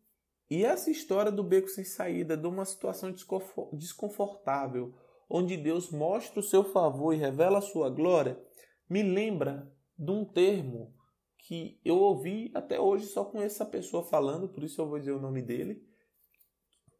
E 0.49 0.65
essa 0.65 0.91
história 0.91 1.31
do 1.31 1.43
beco 1.43 1.69
sem 1.69 1.85
saída, 1.85 2.35
de 2.35 2.45
uma 2.45 2.65
situação 2.65 3.13
desconfortável, 3.71 4.93
onde 5.29 5.55
Deus 5.55 5.89
mostra 5.89 6.41
o 6.41 6.43
seu 6.43 6.63
favor 6.63 7.13
e 7.13 7.17
revela 7.17 7.59
a 7.59 7.61
sua 7.61 7.89
glória, 7.89 8.37
me 8.89 9.01
lembra 9.01 9.71
de 9.97 10.11
um 10.11 10.25
termo 10.25 10.93
que 11.37 11.79
eu 11.85 11.97
ouvi 11.97 12.51
até 12.53 12.79
hoje 12.79 13.05
só 13.05 13.23
com 13.23 13.41
essa 13.41 13.65
pessoa 13.65 14.03
falando, 14.03 14.49
por 14.49 14.63
isso 14.63 14.81
eu 14.81 14.89
vou 14.89 14.99
dizer 14.99 15.13
o 15.13 15.21
nome 15.21 15.41
dele, 15.41 15.81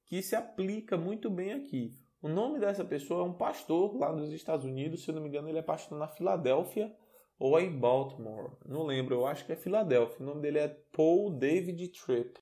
que 0.05 0.22
se 0.22 0.36
aplica 0.36 0.98
muito 0.98 1.29
bem 1.29 1.51
aqui. 1.51 1.91
O 2.21 2.29
nome 2.29 2.59
dessa 2.59 2.85
pessoa 2.85 3.21
é 3.21 3.29
um 3.29 3.33
pastor 3.33 3.97
lá 3.97 4.11
nos 4.11 4.31
Estados 4.31 4.65
Unidos, 4.65 5.03
se 5.03 5.09
eu 5.09 5.15
não 5.15 5.21
me 5.21 5.29
engano, 5.29 5.49
ele 5.49 5.57
é 5.57 5.63
pastor 5.63 5.97
na 5.97 6.07
Filadélfia 6.07 6.95
ou 7.39 7.57
é 7.57 7.63
em 7.63 7.79
Baltimore, 7.79 8.55
não 8.65 8.83
lembro, 8.83 9.15
eu 9.15 9.25
acho 9.25 9.45
que 9.45 9.51
é 9.51 9.55
Filadélfia. 9.55 10.17
O 10.19 10.29
nome 10.29 10.41
dele 10.41 10.59
é 10.59 10.67
Paul 10.91 11.31
David 11.31 11.87
Tripp 11.89 12.39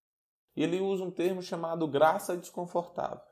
ele 0.64 0.80
usa 0.80 1.04
um 1.04 1.12
termo 1.12 1.42
chamado 1.42 1.88
graça 1.88 2.36
desconfortável, 2.36 3.24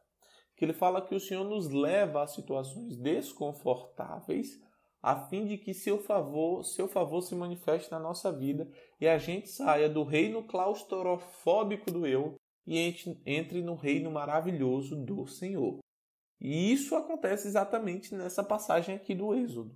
que 0.55 0.63
ele 0.63 0.73
fala 0.73 1.01
que 1.01 1.13
o 1.13 1.19
Senhor 1.19 1.43
nos 1.43 1.69
leva 1.69 2.23
a 2.23 2.27
situações 2.27 2.97
desconfortáveis 2.97 4.59
a 5.01 5.27
fim 5.27 5.45
de 5.45 5.57
que 5.57 5.73
seu 5.73 5.99
favor, 5.99 6.63
seu 6.63 6.87
favor 6.87 7.21
se 7.21 7.35
manifeste 7.35 7.91
na 7.91 7.99
nossa 7.99 8.31
vida 8.31 8.69
e 8.99 9.07
a 9.07 9.17
gente 9.17 9.47
saia 9.49 9.87
do 9.87 10.03
reino 10.03 10.43
claustrofóbico 10.43 11.91
do 11.91 12.05
eu 12.05 12.35
e 12.65 12.93
entre 13.25 13.61
no 13.61 13.75
reino 13.75 14.11
maravilhoso 14.11 14.95
do 14.95 15.27
Senhor. 15.27 15.79
E 16.39 16.71
isso 16.71 16.95
acontece 16.95 17.47
exatamente 17.47 18.13
nessa 18.13 18.43
passagem 18.43 18.95
aqui 18.95 19.15
do 19.15 19.33
Êxodo, 19.33 19.75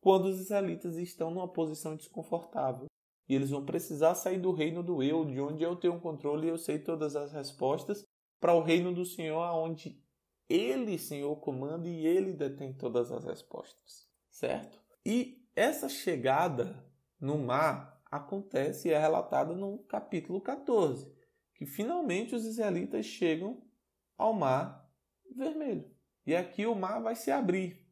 quando 0.00 0.26
os 0.26 0.40
israelitas 0.40 0.96
estão 0.96 1.30
numa 1.30 1.52
posição 1.52 1.96
desconfortável 1.96 2.86
e 3.28 3.34
eles 3.34 3.50
vão 3.50 3.64
precisar 3.64 4.14
sair 4.14 4.38
do 4.38 4.52
reino 4.52 4.82
do 4.82 5.02
eu, 5.02 5.24
de 5.24 5.40
onde 5.40 5.62
eu 5.62 5.74
tenho 5.74 6.00
controle 6.00 6.46
e 6.46 6.50
eu 6.50 6.58
sei 6.58 6.78
todas 6.78 7.16
as 7.16 7.32
respostas, 7.32 8.04
para 8.40 8.54
o 8.54 8.62
reino 8.62 8.94
do 8.94 9.04
Senhor, 9.04 9.42
onde 9.54 10.00
Ele, 10.48 10.98
Senhor, 10.98 11.34
comanda 11.40 11.88
e 11.88 12.06
Ele 12.06 12.32
detém 12.32 12.72
todas 12.72 13.10
as 13.10 13.24
respostas. 13.24 14.08
Certo? 14.30 14.80
E 15.04 15.44
essa 15.56 15.88
chegada 15.88 16.84
no 17.18 17.38
mar 17.38 18.00
acontece 18.10 18.88
e 18.88 18.92
é 18.92 18.98
relatada 18.98 19.54
no 19.54 19.78
capítulo 19.84 20.40
14, 20.40 21.10
que 21.54 21.66
finalmente 21.66 22.34
os 22.34 22.44
israelitas 22.44 23.06
chegam 23.06 23.62
ao 24.16 24.32
mar 24.32 24.88
vermelho. 25.34 25.95
E 26.26 26.34
aqui 26.34 26.66
o 26.66 26.74
mar 26.74 27.00
vai 27.00 27.14
se 27.14 27.30
abrir, 27.30 27.86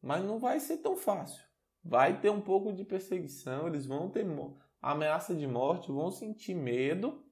mas 0.00 0.24
não 0.24 0.38
vai 0.38 0.60
ser 0.60 0.78
tão 0.78 0.96
fácil. 0.96 1.42
Vai 1.82 2.20
ter 2.20 2.30
um 2.30 2.40
pouco 2.40 2.72
de 2.72 2.84
perseguição, 2.84 3.66
eles 3.66 3.84
vão 3.84 4.08
ter 4.08 4.24
ameaça 4.80 5.34
de 5.34 5.46
morte, 5.46 5.90
vão 5.90 6.10
sentir 6.10 6.54
medo, 6.54 7.24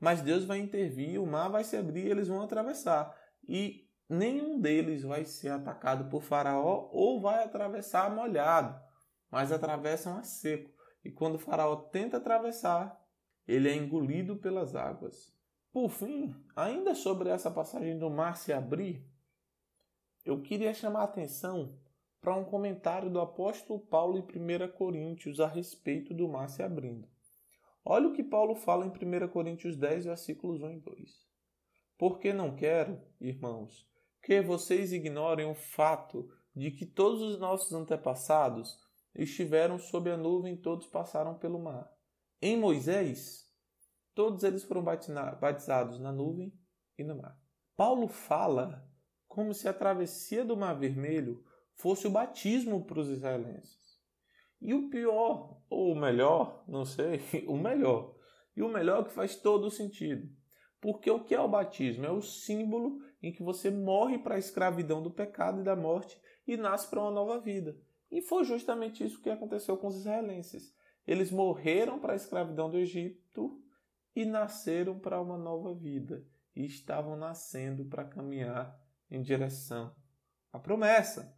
mas 0.00 0.20
Deus 0.20 0.44
vai 0.44 0.58
intervir, 0.58 1.20
o 1.20 1.26
mar 1.26 1.48
vai 1.48 1.64
se 1.64 1.76
abrir 1.76 2.06
eles 2.06 2.28
vão 2.28 2.42
atravessar. 2.42 3.14
E 3.48 3.88
nenhum 4.08 4.60
deles 4.60 5.02
vai 5.02 5.24
ser 5.24 5.48
atacado 5.48 6.08
por 6.08 6.22
Faraó 6.22 6.88
ou 6.92 7.20
vai 7.20 7.42
atravessar 7.42 8.14
molhado, 8.14 8.78
mas 9.30 9.50
atravessam 9.50 10.16
a 10.16 10.22
seco. 10.22 10.70
E 11.04 11.10
quando 11.10 11.34
o 11.34 11.38
Faraó 11.38 11.76
tenta 11.76 12.18
atravessar, 12.18 12.98
ele 13.48 13.68
é 13.68 13.74
engolido 13.74 14.36
pelas 14.36 14.76
águas. 14.76 15.34
Por 15.72 15.88
fim, 15.90 16.34
ainda 16.54 16.94
sobre 16.94 17.30
essa 17.30 17.50
passagem 17.50 17.98
do 17.98 18.08
mar 18.08 18.36
se 18.36 18.52
abrir, 18.52 19.04
eu 20.24 20.40
queria 20.40 20.72
chamar 20.72 21.00
a 21.00 21.04
atenção 21.04 21.78
para 22.20 22.34
um 22.34 22.44
comentário 22.44 23.10
do 23.10 23.20
apóstolo 23.20 23.78
Paulo 23.78 24.16
em 24.16 24.22
1 24.22 24.72
Coríntios 24.72 25.40
a 25.40 25.46
respeito 25.46 26.14
do 26.14 26.26
mar 26.26 26.48
se 26.48 26.62
abrindo. 26.62 27.06
Olha 27.84 28.08
o 28.08 28.12
que 28.14 28.24
Paulo 28.24 28.54
fala 28.54 28.86
em 28.86 28.88
1 28.88 29.28
Coríntios 29.28 29.76
10, 29.76 30.06
versículos 30.06 30.62
1 30.62 30.70
e 30.70 30.80
2. 30.80 31.26
Porque 31.98 32.32
não 32.32 32.56
quero, 32.56 32.98
irmãos, 33.20 33.86
que 34.22 34.40
vocês 34.40 34.90
ignorem 34.90 35.50
o 35.50 35.54
fato 35.54 36.26
de 36.56 36.70
que 36.70 36.86
todos 36.86 37.20
os 37.20 37.38
nossos 37.38 37.74
antepassados 37.74 38.78
estiveram 39.14 39.78
sob 39.78 40.10
a 40.10 40.16
nuvem 40.16 40.54
e 40.54 40.58
todos 40.58 40.86
passaram 40.86 41.34
pelo 41.34 41.58
mar. 41.58 41.92
Em 42.40 42.56
Moisés, 42.56 43.46
todos 44.14 44.42
eles 44.42 44.64
foram 44.64 44.82
batizados 44.82 46.00
na 46.00 46.10
nuvem 46.10 46.52
e 46.96 47.04
no 47.04 47.16
mar. 47.16 47.38
Paulo 47.76 48.08
fala 48.08 48.88
como 49.34 49.52
se 49.52 49.68
a 49.68 49.72
travessia 49.72 50.44
do 50.44 50.56
Mar 50.56 50.74
Vermelho 50.74 51.44
fosse 51.74 52.06
o 52.06 52.10
batismo 52.10 52.84
para 52.84 53.00
os 53.00 53.08
israelenses. 53.08 53.98
E 54.60 54.72
o 54.72 54.88
pior, 54.88 55.60
ou 55.68 55.92
o 55.92 55.96
melhor, 55.96 56.62
não 56.68 56.84
sei, 56.84 57.20
o 57.48 57.56
melhor. 57.56 58.14
E 58.56 58.62
o 58.62 58.68
melhor 58.68 59.04
que 59.04 59.12
faz 59.12 59.34
todo 59.34 59.66
o 59.66 59.70
sentido. 59.72 60.28
Porque 60.80 61.10
o 61.10 61.24
que 61.24 61.34
é 61.34 61.40
o 61.40 61.48
batismo? 61.48 62.06
É 62.06 62.12
o 62.12 62.22
símbolo 62.22 63.00
em 63.20 63.32
que 63.32 63.42
você 63.42 63.72
morre 63.72 64.18
para 64.18 64.36
a 64.36 64.38
escravidão 64.38 65.02
do 65.02 65.10
pecado 65.10 65.60
e 65.60 65.64
da 65.64 65.74
morte 65.74 66.16
e 66.46 66.56
nasce 66.56 66.88
para 66.88 67.00
uma 67.00 67.10
nova 67.10 67.40
vida. 67.40 67.76
E 68.12 68.22
foi 68.22 68.44
justamente 68.44 69.02
isso 69.02 69.20
que 69.20 69.30
aconteceu 69.30 69.76
com 69.76 69.88
os 69.88 69.96
israelenses. 69.96 70.72
Eles 71.04 71.32
morreram 71.32 71.98
para 71.98 72.12
a 72.12 72.16
escravidão 72.16 72.70
do 72.70 72.78
Egito 72.78 73.60
e 74.14 74.24
nasceram 74.24 74.96
para 74.96 75.20
uma 75.20 75.36
nova 75.36 75.74
vida 75.74 76.24
e 76.54 76.64
estavam 76.64 77.16
nascendo 77.16 77.84
para 77.86 78.04
caminhar 78.04 78.83
em 79.14 79.22
direção 79.22 79.94
à 80.52 80.58
promessa. 80.58 81.36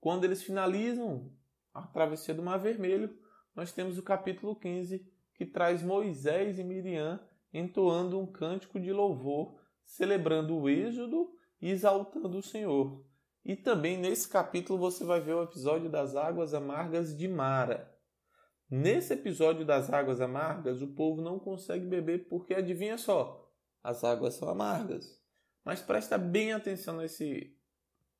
Quando 0.00 0.24
eles 0.24 0.42
finalizam 0.42 1.32
a 1.72 1.82
travessia 1.82 2.34
do 2.34 2.42
Mar 2.42 2.58
Vermelho, 2.58 3.16
nós 3.54 3.72
temos 3.72 3.98
o 3.98 4.02
capítulo 4.02 4.56
15 4.56 5.06
que 5.34 5.46
traz 5.46 5.82
Moisés 5.82 6.58
e 6.58 6.64
Miriam 6.64 7.20
entoando 7.52 8.18
um 8.18 8.26
cântico 8.26 8.78
de 8.78 8.92
louvor, 8.92 9.60
celebrando 9.84 10.56
o 10.56 10.68
êxodo 10.68 11.32
e 11.60 11.70
exaltando 11.70 12.38
o 12.38 12.42
Senhor. 12.42 13.04
E 13.44 13.56
também 13.56 13.98
nesse 13.98 14.28
capítulo 14.28 14.78
você 14.78 15.04
vai 15.04 15.20
ver 15.20 15.34
o 15.34 15.42
episódio 15.42 15.90
das 15.90 16.14
águas 16.14 16.54
amargas 16.54 17.16
de 17.16 17.26
Mara. 17.26 17.92
Nesse 18.68 19.14
episódio 19.14 19.64
das 19.64 19.92
águas 19.92 20.20
amargas, 20.20 20.80
o 20.80 20.88
povo 20.88 21.20
não 21.20 21.38
consegue 21.38 21.86
beber 21.86 22.28
porque 22.28 22.54
adivinha 22.54 22.96
só, 22.96 23.50
as 23.82 24.04
águas 24.04 24.34
são 24.34 24.48
amargas. 24.48 25.19
Mas 25.64 25.80
presta 25.80 26.16
bem 26.16 26.52
atenção 26.52 26.96
nesse 26.96 27.56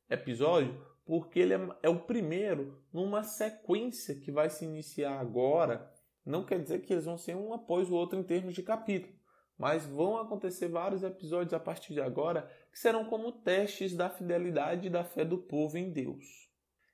episódio, 0.09 0.85
porque 1.05 1.41
ele 1.41 1.55
é, 1.55 1.69
é 1.83 1.89
o 1.89 2.01
primeiro 2.01 2.83
numa 2.93 3.23
sequência 3.23 4.15
que 4.15 4.31
vai 4.31 4.51
se 4.51 4.65
iniciar 4.65 5.19
agora. 5.19 5.93
Não 6.25 6.45
quer 6.45 6.61
dizer 6.61 6.81
que 6.81 6.93
eles 6.93 7.07
vão 7.07 7.17
ser 7.17 7.35
um 7.35 7.53
após 7.53 7.89
o 7.89 7.95
outro 7.95 8.19
em 8.19 8.23
termos 8.23 8.55
de 8.55 8.63
capítulo, 8.63 9.15
mas 9.57 9.87
vão 9.87 10.19
acontecer 10.19 10.69
vários 10.69 11.03
episódios 11.03 11.55
a 11.55 11.61
partir 11.61 11.95
de 11.95 12.01
agora 12.01 12.51
que 12.71 12.79
serão 12.79 13.05
como 13.05 13.33
testes 13.33 13.97
da 13.97 14.11
fidelidade 14.11 14.87
e 14.87 14.91
da 14.91 15.03
fé 15.03 15.25
do 15.25 15.39
povo 15.39 15.77
em 15.77 15.91
Deus. 15.91 16.49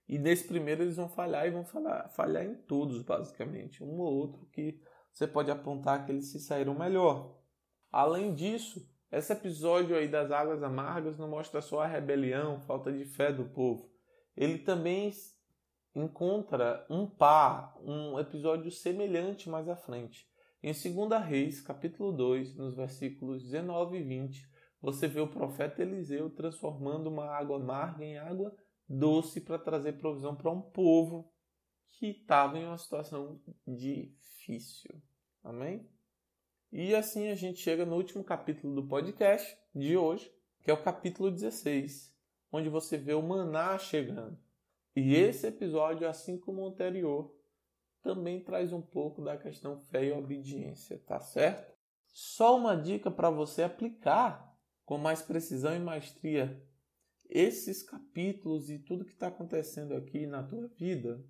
E 0.09 0.19
nesse 0.19 0.47
primeiro 0.47 0.83
eles 0.83 0.97
vão 0.97 1.09
falhar 1.09 1.47
e 1.47 1.50
vão 1.50 1.65
falhar, 1.65 2.09
falhar 2.11 2.45
em 2.45 2.55
todos, 2.55 3.03
basicamente. 3.03 3.83
Um 3.83 3.99
ou 3.99 4.15
outro 4.15 4.47
que 4.53 4.81
você 5.12 5.26
pode 5.26 5.50
apontar 5.50 6.05
que 6.05 6.12
eles 6.12 6.26
se 6.26 6.38
saíram 6.38 6.75
melhor. 6.75 7.37
Além 7.91 8.35
disso, 8.35 8.88
esse 9.19 9.33
episódio 9.33 9.97
aí 9.97 10.09
das 10.09 10.31
águas 10.31 10.63
amargas 10.63 11.17
não 11.17 11.29
mostra 11.29 11.63
só 11.63 11.81
a 11.81 11.87
rebelião, 11.87 12.61
falta 12.61 12.93
de 12.93 13.05
fé 13.05 13.33
do 13.33 13.47
povo. 13.47 13.91
Ele 14.37 14.59
também 14.59 15.11
encontra 15.95 16.87
um 16.91 17.07
par, 17.07 17.75
um 17.83 18.19
episódio 18.21 18.71
semelhante 18.71 19.49
mais 19.49 19.69
à 19.69 19.77
frente. 19.77 20.29
Em 20.63 20.73
2 20.73 21.25
Reis, 21.25 21.61
capítulo 21.63 22.13
2, 22.13 22.57
nos 22.57 22.75
versículos 22.75 23.43
19 23.43 23.99
e 23.99 24.03
20, 24.03 24.51
você 24.83 25.09
vê 25.09 25.21
o 25.21 25.29
profeta 25.29 25.81
Eliseu 25.81 26.29
transformando 26.29 27.09
uma 27.09 27.27
água 27.27 27.57
amarga 27.57 28.05
em 28.05 28.19
água 28.19 28.55
doce 28.87 29.41
para 29.41 29.59
trazer 29.59 29.95
provisão 29.95 30.37
para 30.37 30.51
um 30.51 30.61
povo 30.61 31.33
que 31.89 32.09
estava 32.09 32.59
em 32.59 32.67
uma 32.67 32.77
situação 32.77 33.41
difícil. 33.67 35.01
Amém? 35.43 35.89
E 36.73 36.95
assim 36.95 37.29
a 37.29 37.35
gente 37.35 37.61
chega 37.61 37.87
no 37.87 37.97
último 37.97 38.25
capítulo 38.25 38.75
do 38.75 38.87
podcast 38.87 39.57
de 39.75 39.97
hoje, 39.97 40.33
que 40.63 40.71
é 40.71 40.75
o 40.75 40.83
capítulo 40.83 41.31
16, 41.31 42.15
onde 42.51 42.69
você 42.69 42.99
vê 42.99 43.15
o 43.15 43.23
maná 43.23 43.79
chegando. 43.79 44.39
E 44.95 45.15
esse 45.15 45.47
episódio, 45.47 46.09
assim 46.09 46.39
como 46.39 46.63
o 46.63 46.67
anterior, 46.67 47.35
também 48.03 48.43
traz 48.43 48.73
um 48.73 48.83
pouco 48.83 49.23
da 49.23 49.37
questão 49.37 49.79
fé 49.79 50.07
e 50.07 50.13
obediência, 50.13 50.99
tá 51.07 51.21
certo? 51.21 51.75
Só 52.09 52.57
uma 52.57 52.75
dica 52.75 53.11
para 53.11 53.31
você 53.31 53.63
aplicar 53.63 54.57
com 54.85 54.97
mais 54.97 55.23
precisão 55.23 55.75
e 55.75 55.81
maestria 55.81 56.63
esses 57.29 57.83
capítulos 57.83 58.71
e 58.71 58.79
tudo 58.79 59.05
que 59.05 59.13
está 59.13 59.29
acontecendo 59.29 59.95
aqui 59.95 60.27
na 60.27 60.43
tua 60.43 60.69
vida, 60.69 61.25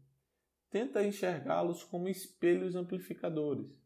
tenta 0.70 1.04
enxergá-los 1.04 1.82
como 1.82 2.08
espelhos 2.08 2.76
amplificadores. 2.76 3.85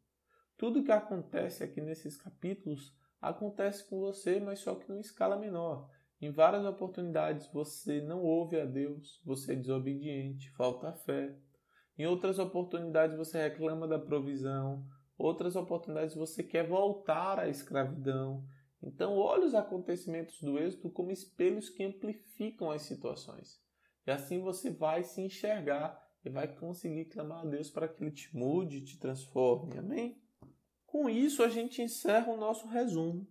Tudo 0.60 0.84
que 0.84 0.92
acontece 0.92 1.64
aqui 1.64 1.80
nesses 1.80 2.18
capítulos 2.18 2.94
acontece 3.18 3.82
com 3.88 3.98
você, 3.98 4.38
mas 4.38 4.58
só 4.58 4.74
que 4.74 4.86
numa 4.90 5.00
escala 5.00 5.38
menor. 5.38 5.88
Em 6.20 6.30
várias 6.30 6.66
oportunidades 6.66 7.46
você 7.50 8.02
não 8.02 8.22
ouve 8.22 8.60
a 8.60 8.66
Deus, 8.66 9.22
você 9.24 9.54
é 9.54 9.56
desobediente, 9.56 10.50
falta 10.50 10.92
fé. 10.92 11.34
Em 11.96 12.04
outras 12.04 12.38
oportunidades 12.38 13.16
você 13.16 13.40
reclama 13.40 13.88
da 13.88 13.99
provisão, 13.99 14.84
outras 15.16 15.56
oportunidades 15.56 16.14
você 16.14 16.42
quer 16.42 16.68
voltar 16.68 17.38
à 17.38 17.49
escravidão. 17.49 18.44
Então, 18.82 19.16
olhe 19.16 19.46
os 19.46 19.54
acontecimentos 19.54 20.42
do 20.42 20.58
êxito 20.58 20.90
como 20.90 21.10
espelhos 21.10 21.70
que 21.70 21.82
amplificam 21.82 22.70
as 22.70 22.82
situações. 22.82 23.58
E 24.06 24.10
assim 24.10 24.42
você 24.42 24.70
vai 24.70 25.04
se 25.04 25.23
enxergar 25.23 25.99
e 26.23 26.28
vai 26.28 26.46
conseguir 26.46 27.06
clamar 27.06 27.46
a 27.46 27.49
Deus 27.49 27.70
para 27.70 27.88
que 27.88 28.04
Ele 28.04 28.10
te 28.10 28.36
mude, 28.36 28.84
te 28.84 28.99
transforme. 28.99 29.78
Amém? 29.78 30.20
Com 30.90 31.08
isso, 31.08 31.44
a 31.44 31.48
gente 31.48 31.80
encerra 31.80 32.32
o 32.32 32.36
nosso 32.36 32.66
resumo 32.66 33.24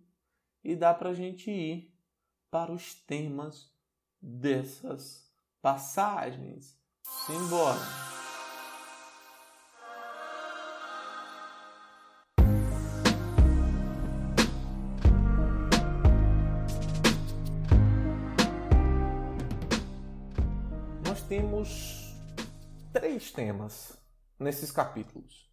e 0.64 0.74
dá 0.74 0.94
para 0.94 1.10
a 1.10 1.14
gente 1.14 1.50
ir 1.50 1.94
para 2.50 2.72
os 2.72 2.94
temas 2.94 3.70
dessas 4.18 5.30
passagens. 5.60 6.78
Simbora! 7.26 8.10
temos 21.28 22.12
três 22.92 23.30
temas 23.30 23.96
nesses 24.36 24.72
capítulos. 24.72 25.49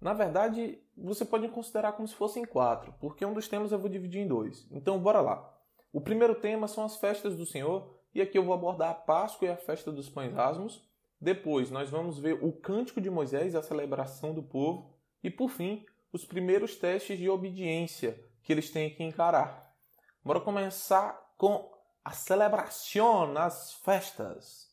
Na 0.00 0.14
verdade, 0.14 0.78
você 0.96 1.24
pode 1.24 1.46
considerar 1.48 1.92
como 1.92 2.08
se 2.08 2.14
fossem 2.14 2.44
quatro, 2.44 2.94
porque 2.98 3.24
um 3.24 3.34
dos 3.34 3.48
temas 3.48 3.70
eu 3.70 3.78
vou 3.78 3.90
dividir 3.90 4.22
em 4.22 4.26
dois. 4.26 4.66
Então, 4.70 4.98
bora 4.98 5.20
lá. 5.20 5.54
O 5.92 6.00
primeiro 6.00 6.34
tema 6.34 6.66
são 6.66 6.84
as 6.84 6.96
festas 6.96 7.36
do 7.36 7.44
Senhor, 7.44 7.98
e 8.14 8.22
aqui 8.22 8.38
eu 8.38 8.44
vou 8.44 8.54
abordar 8.54 8.90
a 8.90 8.94
Páscoa 8.94 9.46
e 9.46 9.50
a 9.50 9.56
festa 9.56 9.92
dos 9.92 10.08
pães 10.08 10.36
asmos. 10.36 10.88
Depois, 11.20 11.70
nós 11.70 11.90
vamos 11.90 12.18
ver 12.18 12.42
o 12.42 12.50
cântico 12.50 13.00
de 13.00 13.10
Moisés, 13.10 13.54
a 13.54 13.62
celebração 13.62 14.32
do 14.32 14.42
povo, 14.42 14.94
e 15.22 15.30
por 15.30 15.50
fim, 15.50 15.84
os 16.12 16.24
primeiros 16.24 16.76
testes 16.76 17.18
de 17.18 17.28
obediência 17.28 18.18
que 18.42 18.52
eles 18.52 18.70
têm 18.70 18.94
que 18.94 19.02
encarar. 19.02 19.74
Bora 20.24 20.40
começar 20.40 21.34
com 21.36 21.70
a 22.02 22.12
celebração, 22.12 23.36
as 23.36 23.74
festas. 23.74 24.70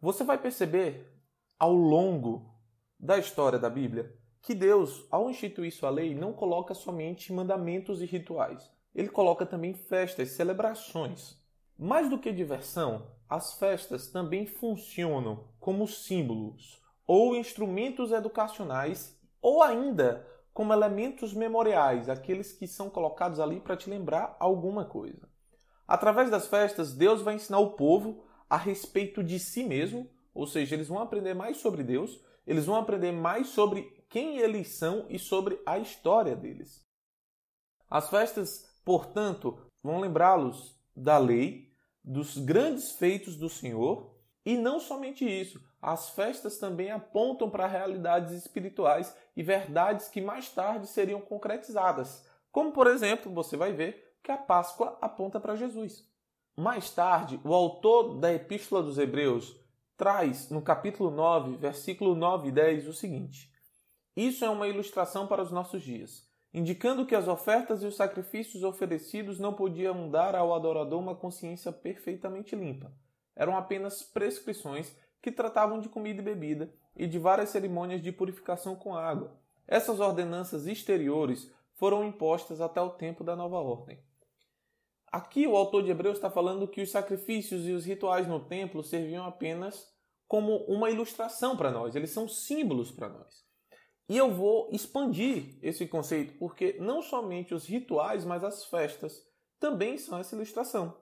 Você 0.00 0.24
vai 0.24 0.36
perceber 0.36 1.10
ao 1.58 1.72
longo 1.72 2.54
da 3.00 3.18
história 3.18 3.58
da 3.58 3.70
Bíblia 3.70 4.14
que 4.42 4.54
Deus, 4.54 5.06
ao 5.10 5.30
instituir 5.30 5.72
sua 5.72 5.90
lei, 5.90 6.14
não 6.14 6.32
coloca 6.32 6.74
somente 6.74 7.32
mandamentos 7.32 8.02
e 8.02 8.04
rituais. 8.04 8.70
Ele 8.94 9.08
coloca 9.08 9.46
também 9.46 9.72
festas, 9.72 10.30
celebrações. 10.32 11.42
Mais 11.78 12.10
do 12.10 12.18
que 12.18 12.30
diversão, 12.30 13.10
as 13.28 13.54
festas 13.54 14.08
também 14.08 14.46
funcionam 14.46 15.48
como 15.58 15.88
símbolos 15.88 16.80
ou 17.06 17.34
instrumentos 17.34 18.12
educacionais 18.12 19.18
ou 19.40 19.62
ainda 19.62 20.26
como 20.52 20.72
elementos 20.72 21.34
memoriais, 21.34 22.08
aqueles 22.08 22.52
que 22.52 22.66
são 22.66 22.88
colocados 22.90 23.40
ali 23.40 23.60
para 23.60 23.76
te 23.76 23.88
lembrar 23.90 24.36
alguma 24.38 24.84
coisa. 24.84 25.28
Através 25.88 26.30
das 26.30 26.46
festas, 26.46 26.94
Deus 26.94 27.22
vai 27.22 27.34
ensinar 27.34 27.58
o 27.58 27.72
povo 27.72 28.25
a 28.48 28.56
respeito 28.56 29.22
de 29.22 29.38
si 29.38 29.64
mesmo, 29.64 30.10
ou 30.34 30.46
seja, 30.46 30.74
eles 30.74 30.88
vão 30.88 30.98
aprender 30.98 31.34
mais 31.34 31.58
sobre 31.58 31.82
Deus, 31.82 32.20
eles 32.46 32.66
vão 32.66 32.76
aprender 32.76 33.12
mais 33.12 33.48
sobre 33.48 33.82
quem 34.08 34.38
eles 34.38 34.68
são 34.68 35.06
e 35.08 35.18
sobre 35.18 35.60
a 35.66 35.78
história 35.78 36.36
deles. 36.36 36.86
As 37.88 38.08
festas, 38.08 38.64
portanto, 38.84 39.58
vão 39.82 40.00
lembrá-los 40.00 40.78
da 40.94 41.18
lei, 41.18 41.72
dos 42.02 42.38
grandes 42.38 42.92
feitos 42.92 43.36
do 43.36 43.48
Senhor, 43.48 44.14
e 44.44 44.56
não 44.56 44.78
somente 44.78 45.24
isso, 45.24 45.60
as 45.82 46.10
festas 46.10 46.58
também 46.58 46.90
apontam 46.90 47.50
para 47.50 47.66
realidades 47.66 48.32
espirituais 48.32 49.14
e 49.36 49.42
verdades 49.42 50.08
que 50.08 50.20
mais 50.20 50.48
tarde 50.48 50.86
seriam 50.86 51.20
concretizadas. 51.20 52.24
Como, 52.50 52.72
por 52.72 52.86
exemplo, 52.86 53.32
você 53.32 53.56
vai 53.56 53.72
ver 53.72 54.16
que 54.22 54.32
a 54.32 54.36
Páscoa 54.36 54.98
aponta 55.00 55.38
para 55.38 55.56
Jesus. 55.56 56.04
Mais 56.58 56.88
tarde, 56.88 57.38
o 57.44 57.52
autor 57.52 58.18
da 58.18 58.32
Epístola 58.32 58.82
dos 58.82 58.96
Hebreus 58.96 59.54
traz 59.94 60.48
no 60.48 60.62
capítulo 60.62 61.10
9, 61.10 61.58
versículo 61.58 62.14
9 62.14 62.48
e 62.48 62.50
10 62.50 62.88
o 62.88 62.94
seguinte: 62.94 63.52
Isso 64.16 64.42
é 64.42 64.48
uma 64.48 64.66
ilustração 64.66 65.26
para 65.26 65.42
os 65.42 65.50
nossos 65.50 65.82
dias, 65.82 66.26
indicando 66.54 67.04
que 67.04 67.14
as 67.14 67.28
ofertas 67.28 67.82
e 67.82 67.86
os 67.86 67.94
sacrifícios 67.94 68.62
oferecidos 68.62 69.38
não 69.38 69.52
podiam 69.52 70.08
dar 70.08 70.34
ao 70.34 70.54
adorador 70.54 70.98
uma 70.98 71.14
consciência 71.14 71.70
perfeitamente 71.70 72.56
limpa. 72.56 72.90
Eram 73.36 73.54
apenas 73.54 74.02
prescrições 74.02 74.96
que 75.20 75.30
tratavam 75.30 75.78
de 75.78 75.90
comida 75.90 76.22
e 76.22 76.24
bebida 76.24 76.72
e 76.96 77.06
de 77.06 77.18
várias 77.18 77.50
cerimônias 77.50 78.00
de 78.00 78.10
purificação 78.10 78.74
com 78.74 78.96
água. 78.96 79.36
Essas 79.68 80.00
ordenanças 80.00 80.66
exteriores 80.66 81.52
foram 81.74 82.02
impostas 82.02 82.62
até 82.62 82.80
o 82.80 82.88
tempo 82.88 83.22
da 83.22 83.36
nova 83.36 83.58
ordem. 83.58 83.98
Aqui 85.16 85.46
o 85.46 85.56
autor 85.56 85.82
de 85.82 85.90
Hebreus 85.90 86.18
está 86.18 86.28
falando 86.28 86.68
que 86.68 86.82
os 86.82 86.90
sacrifícios 86.90 87.66
e 87.66 87.72
os 87.72 87.86
rituais 87.86 88.28
no 88.28 88.38
templo 88.38 88.84
serviam 88.84 89.24
apenas 89.24 89.90
como 90.28 90.56
uma 90.66 90.90
ilustração 90.90 91.56
para 91.56 91.70
nós, 91.70 91.96
eles 91.96 92.10
são 92.10 92.28
símbolos 92.28 92.90
para 92.90 93.08
nós. 93.08 93.42
E 94.10 94.16
eu 94.18 94.30
vou 94.30 94.68
expandir 94.72 95.58
esse 95.62 95.86
conceito, 95.86 96.36
porque 96.38 96.76
não 96.78 97.00
somente 97.00 97.54
os 97.54 97.64
rituais, 97.64 98.26
mas 98.26 98.44
as 98.44 98.66
festas 98.66 99.26
também 99.58 99.96
são 99.96 100.18
essa 100.18 100.34
ilustração, 100.34 100.94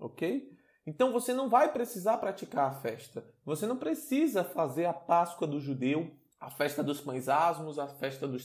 ok? 0.00 0.50
Então 0.84 1.12
você 1.12 1.32
não 1.32 1.48
vai 1.48 1.72
precisar 1.72 2.18
praticar 2.18 2.72
a 2.72 2.80
festa, 2.80 3.24
você 3.44 3.68
não 3.68 3.76
precisa 3.76 4.42
fazer 4.42 4.86
a 4.86 4.92
Páscoa 4.92 5.46
do 5.46 5.60
judeu, 5.60 6.10
a 6.40 6.50
festa 6.50 6.82
dos 6.82 7.00
pães 7.00 7.28
asmos, 7.28 7.78
a 7.78 7.86
festa 7.86 8.26
dos 8.26 8.44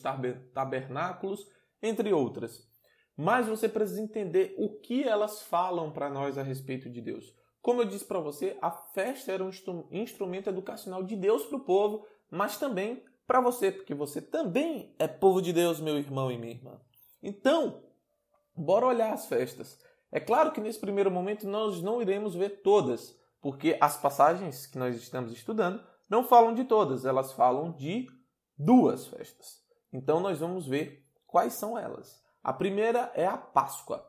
tabernáculos, 0.54 1.50
entre 1.82 2.14
outras. 2.14 2.75
Mas 3.18 3.48
você 3.48 3.70
precisa 3.70 4.02
entender 4.02 4.54
o 4.58 4.70
que 4.70 5.04
elas 5.04 5.42
falam 5.44 5.92
para 5.92 6.10
nós 6.10 6.38
a 6.38 6.44
respeito 6.44 6.90
de 6.90 7.02
Deus. 7.02 7.34
Como 7.62 7.82
eu 7.82 7.86
disse 7.86 8.06
para 8.06 8.20
você, 8.20 8.58
a 8.62 8.70
festa 8.70 9.32
era 9.32 9.44
um 9.44 9.52
instrumento 9.90 10.50
educacional 10.50 11.02
de 11.02 11.16
Deus 11.16 11.46
para 11.46 11.58
o 11.58 11.64
povo, 11.64 12.06
mas 12.30 12.58
também 12.58 13.04
para 13.26 13.42
você, 13.42 13.72
porque 13.72 13.96
você 13.96 14.22
também 14.22 14.94
é 15.00 15.08
povo 15.08 15.42
de 15.42 15.52
Deus, 15.52 15.80
meu 15.80 15.98
irmão 15.98 16.32
e 16.32 16.38
minha 16.38 16.54
irmã. 16.54 16.80
Então, 17.24 17.84
bora 18.56 18.86
olhar 18.86 19.14
as 19.14 19.26
festas. 19.26 19.80
É 20.12 20.20
claro 20.20 20.52
que 20.52 20.62
nesse 20.62 20.80
primeiro 20.80 21.10
momento 21.10 21.48
nós 21.48 21.82
não 21.82 22.02
iremos 22.02 22.36
ver 22.36 22.62
todas, 22.62 23.20
porque 23.42 23.78
as 23.82 23.98
passagens 23.98 24.68
que 24.68 24.78
nós 24.78 24.96
estamos 24.96 25.32
estudando 25.32 25.84
não 26.10 26.24
falam 26.24 26.54
de 26.54 26.66
todas, 26.66 27.04
elas 27.04 27.34
falam 27.34 27.72
de 27.72 28.08
duas 28.58 29.08
festas. 29.08 29.64
Então 29.92 30.20
nós 30.20 30.40
vamos 30.40 30.68
ver 30.68 31.04
quais 31.26 31.54
são 31.54 31.78
elas. 31.78 32.24
A 32.46 32.54
primeira 32.54 33.12
é 33.16 33.26
a 33.26 33.36
Páscoa. 33.36 34.08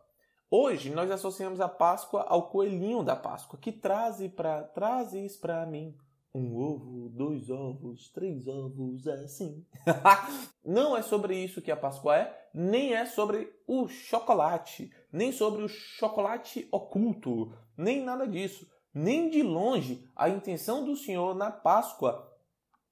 Hoje 0.51 0.91
nós 0.91 1.11
associamos 1.11 1.59
a 1.59 1.71
Páscoa 1.71 2.21
ao 2.29 2.51
coelhinho 2.51 3.03
da 3.03 3.17
Páscoa, 3.17 3.59
que 3.59 3.73
traz 3.73 4.19
para 4.35 4.63
trazes 4.63 5.39
para 5.39 5.65
mim 5.65 5.97
um 6.35 6.55
ovo, 6.55 7.09
dois 7.09 7.49
ovos, 7.49 8.11
três 8.11 8.47
ovos, 8.47 9.07
é 9.07 9.25
assim. 9.25 9.65
Não 10.63 10.95
é 10.95 11.01
sobre 11.01 11.35
isso 11.43 11.63
que 11.63 11.71
a 11.71 11.77
Páscoa 11.79 12.15
é, 12.15 12.49
nem 12.53 12.93
é 12.93 13.07
sobre 13.07 13.51
o 13.67 13.89
chocolate, 13.89 14.93
nem 15.11 15.33
sobre 15.33 15.63
o 15.63 15.69
chocolate 15.69 16.69
oculto, 16.71 17.57
nem 17.75 18.05
nada 18.05 18.29
disso. 18.29 18.71
Nem 18.93 19.31
de 19.31 19.43
longe 19.43 20.07
a 20.15 20.29
intenção 20.29 20.85
do 20.85 20.95
Senhor 20.95 21.35
na 21.35 21.51
Páscoa 21.51 22.31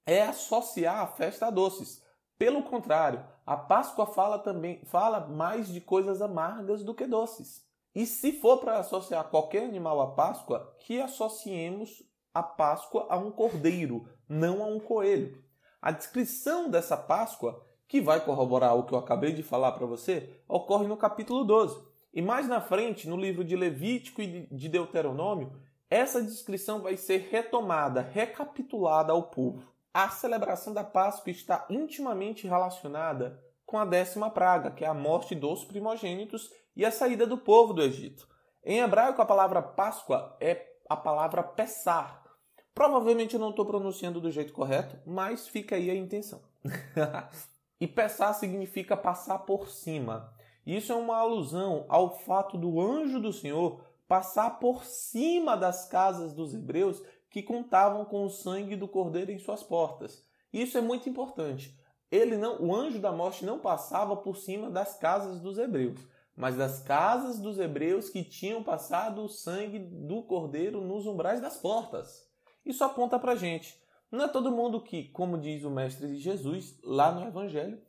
é 0.07 0.23
associar 0.23 1.01
a 1.01 1.07
festa 1.07 1.45
a 1.45 1.51
doces. 1.51 2.03
Pelo 2.35 2.63
contrário, 2.63 3.23
a 3.45 3.55
Páscoa 3.55 4.07
fala 4.07 4.39
também 4.39 4.83
fala 4.85 5.27
mais 5.27 5.67
de 5.67 5.79
coisas 5.79 6.21
amargas 6.21 6.83
do 6.83 6.95
que 6.95 7.05
doces. 7.05 7.63
E 7.93 8.05
se 8.05 8.33
for 8.33 8.57
para 8.57 8.79
associar 8.79 9.29
qualquer 9.29 9.63
animal 9.63 10.01
à 10.01 10.07
Páscoa, 10.07 10.75
que 10.79 10.99
associemos 10.99 12.03
a 12.33 12.41
Páscoa 12.41 13.05
a 13.09 13.17
um 13.17 13.31
cordeiro, 13.31 14.09
não 14.27 14.63
a 14.63 14.65
um 14.65 14.79
coelho. 14.79 15.41
A 15.81 15.91
descrição 15.91 16.69
dessa 16.69 16.97
Páscoa, 16.97 17.63
que 17.87 18.01
vai 18.01 18.19
corroborar 18.19 18.75
o 18.75 18.83
que 18.83 18.93
eu 18.93 18.97
acabei 18.97 19.31
de 19.31 19.43
falar 19.43 19.73
para 19.73 19.85
você, 19.85 20.41
ocorre 20.47 20.87
no 20.87 20.97
capítulo 20.97 21.45
12. 21.45 21.79
E 22.11 22.21
mais 22.21 22.47
na 22.47 22.59
frente, 22.59 23.07
no 23.07 23.15
livro 23.15 23.43
de 23.43 23.55
Levítico 23.55 24.21
e 24.21 24.47
de 24.47 24.67
Deuteronômio, 24.67 25.53
essa 25.89 26.21
descrição 26.21 26.81
vai 26.81 26.97
ser 26.97 27.29
retomada, 27.29 28.01
recapitulada 28.01 29.13
ao 29.13 29.23
povo. 29.23 29.74
A 29.95 30.09
celebração 30.09 30.73
da 30.73 30.83
Páscoa 30.83 31.31
está 31.31 31.65
intimamente 31.69 32.45
relacionada 32.45 33.41
com 33.65 33.77
a 33.77 33.85
décima 33.85 34.29
praga, 34.29 34.69
que 34.69 34.83
é 34.83 34.87
a 34.89 34.93
morte 34.93 35.33
dos 35.33 35.63
primogênitos 35.63 36.51
e 36.75 36.83
a 36.83 36.91
saída 36.91 37.25
do 37.25 37.37
povo 37.37 37.71
do 37.71 37.81
Egito. 37.81 38.27
Em 38.61 38.81
hebraico, 38.81 39.21
a 39.21 39.25
palavra 39.25 39.61
Páscoa 39.61 40.35
é 40.41 40.67
a 40.89 40.97
palavra 40.97 41.41
Pessar, 41.41 42.25
Provavelmente 42.73 43.35
eu 43.35 43.39
não 43.39 43.51
estou 43.51 43.65
pronunciando 43.65 44.19
do 44.19 44.29
jeito 44.29 44.51
correto, 44.51 44.97
mas 45.05 45.47
fica 45.47 45.77
aí 45.77 45.89
a 45.89 45.95
intenção. 45.95 46.41
e 47.79 47.87
passar 47.87 48.33
significa 48.33 48.97
passar 48.97 49.39
por 49.39 49.69
cima. 49.69 50.29
Isso 50.67 50.91
é 50.91 50.95
uma 50.95 51.15
alusão 51.15 51.85
ao 51.87 52.19
fato 52.19 52.57
do 52.57 52.81
anjo 52.81 53.21
do 53.21 53.31
Senhor 53.31 53.81
passar 54.09 54.59
por 54.59 54.83
cima 54.83 55.55
das 55.55 55.87
casas 55.87 56.33
dos 56.33 56.53
hebreus 56.53 57.01
que 57.35 57.43
contavam 57.43 58.05
com 58.05 58.23
o 58.23 58.29
sangue 58.29 58.77
do 58.77 58.87
cordeiro 58.87 59.29
em 59.29 59.37
suas 59.37 59.61
portas. 59.61 60.25
Isso 60.53 60.77
é 60.77 60.81
muito 60.81 61.09
importante. 61.09 61.77
Ele 62.09 62.37
não, 62.37 62.61
o 62.61 62.73
anjo 62.73 62.97
da 62.97 63.11
morte 63.11 63.43
não 63.43 63.59
passava 63.59 64.15
por 64.15 64.37
cima 64.37 64.69
das 64.69 64.97
casas 64.97 65.41
dos 65.41 65.57
hebreus, 65.57 65.99
mas 66.33 66.55
das 66.55 66.79
casas 66.79 67.37
dos 67.37 67.59
hebreus 67.59 68.07
que 68.07 68.23
tinham 68.23 68.63
passado 68.63 69.21
o 69.21 69.27
sangue 69.27 69.79
do 69.79 70.23
cordeiro 70.23 70.79
nos 70.79 71.05
umbrais 71.05 71.41
das 71.41 71.57
portas. 71.57 72.25
Isso 72.65 72.85
aponta 72.85 73.19
para 73.19 73.35
gente. 73.35 73.77
Não 74.09 74.23
é 74.23 74.29
todo 74.29 74.49
mundo 74.49 74.79
que, 74.79 75.09
como 75.09 75.37
diz 75.37 75.65
o 75.65 75.69
Mestre 75.69 76.15
Jesus 76.15 76.79
lá 76.81 77.11
no 77.11 77.27
Evangelho, 77.27 77.81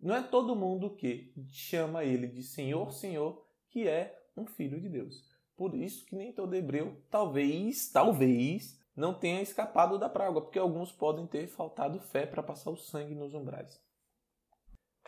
não 0.00 0.14
é 0.16 0.22
todo 0.22 0.56
mundo 0.56 0.88
que 0.88 1.34
chama 1.50 2.02
ele 2.02 2.28
de 2.28 2.42
Senhor, 2.42 2.90
Senhor, 2.94 3.46
que 3.68 3.86
é 3.86 4.18
um 4.34 4.46
filho 4.46 4.80
de 4.80 4.88
Deus. 4.88 5.22
Por 5.54 5.74
isso 5.74 6.04
que 6.04 6.14
nem 6.14 6.32
todo 6.32 6.54
hebreu, 6.54 6.96
talvez, 7.10 7.90
talvez, 7.90 8.78
não 8.96 9.12
tenha 9.12 9.42
escapado 9.42 9.98
da 9.98 10.08
praga, 10.08 10.40
porque 10.40 10.58
alguns 10.58 10.90
podem 10.90 11.26
ter 11.26 11.46
faltado 11.46 12.00
fé 12.00 12.24
para 12.24 12.42
passar 12.42 12.70
o 12.70 12.76
sangue 12.76 13.14
nos 13.14 13.34
umbrais. 13.34 13.78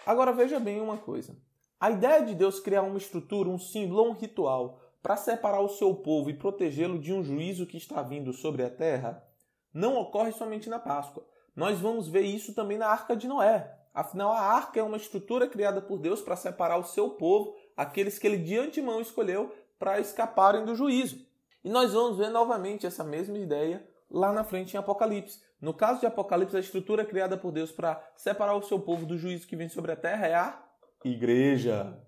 Agora 0.05 0.33
veja 0.33 0.61
bem 0.61 0.81
uma 0.81 0.99
coisa. 0.99 1.37
A 1.81 1.91
ideia 1.91 2.25
de 2.25 2.35
Deus 2.35 2.61
criar 2.61 2.83
uma 2.83 2.99
estrutura, 2.99 3.49
um 3.49 3.59
símbolo, 3.59 4.11
um 4.11 4.13
ritual 4.13 4.81
para 5.03 5.17
separar 5.17 5.61
o 5.61 5.69
seu 5.69 5.95
povo 5.95 6.29
e 6.29 6.35
protegê-lo 6.35 6.99
de 6.99 7.13
um 7.13 7.23
juízo 7.23 7.67
que 7.67 7.77
está 7.77 8.03
vindo 8.03 8.33
sobre 8.33 8.63
a 8.63 8.71
terra, 8.71 9.25
não 9.73 9.97
ocorre 9.97 10.33
somente 10.33 10.69
na 10.69 10.79
Páscoa. 10.79 11.25
Nós 11.55 11.79
vamos 11.79 12.09
ver 12.09 12.23
isso 12.23 12.55
também 12.55 12.77
na 12.77 12.89
Arca 12.89 13.17
de 13.17 13.27
Noé. 13.27 13.75
Afinal, 13.95 14.33
a 14.33 14.41
arca 14.41 14.79
é 14.79 14.83
uma 14.83 14.97
estrutura 14.97 15.49
criada 15.49 15.81
por 15.81 15.99
Deus 15.99 16.21
para 16.21 16.37
separar 16.37 16.79
o 16.79 16.85
seu 16.85 17.11
povo, 17.11 17.57
aqueles 17.77 18.19
que 18.19 18.27
ele 18.27 18.37
de 18.39 18.57
antemão 18.57 19.01
escolheu 19.01 19.55
para 19.79 19.99
escaparem 19.99 20.65
do 20.65 20.75
juízo. 20.75 21.28
E 21.69 21.71
nós 21.71 21.93
vamos 21.93 22.17
ver 22.17 22.31
novamente 22.31 22.87
essa 22.87 23.05
mesma 23.05 23.37
ideia 23.37 23.87
lá 24.11 24.33
na 24.33 24.43
frente 24.43 24.73
em 24.73 24.79
Apocalipse. 24.79 25.39
No 25.61 25.75
caso 25.75 26.01
de 26.01 26.07
Apocalipse, 26.07 26.57
a 26.57 26.61
estrutura 26.61 27.05
criada 27.05 27.37
por 27.37 27.53
Deus 27.53 27.71
para 27.71 28.03
separar 28.17 28.55
o 28.55 28.63
seu 28.63 28.81
povo 28.81 29.05
do 29.05 29.19
juízo 29.19 29.47
que 29.47 29.55
vem 29.55 29.69
sobre 29.69 29.93
a 29.93 29.97
terra 29.97 30.27
é 30.27 30.35
a 30.35 30.67
igreja. 31.05 32.03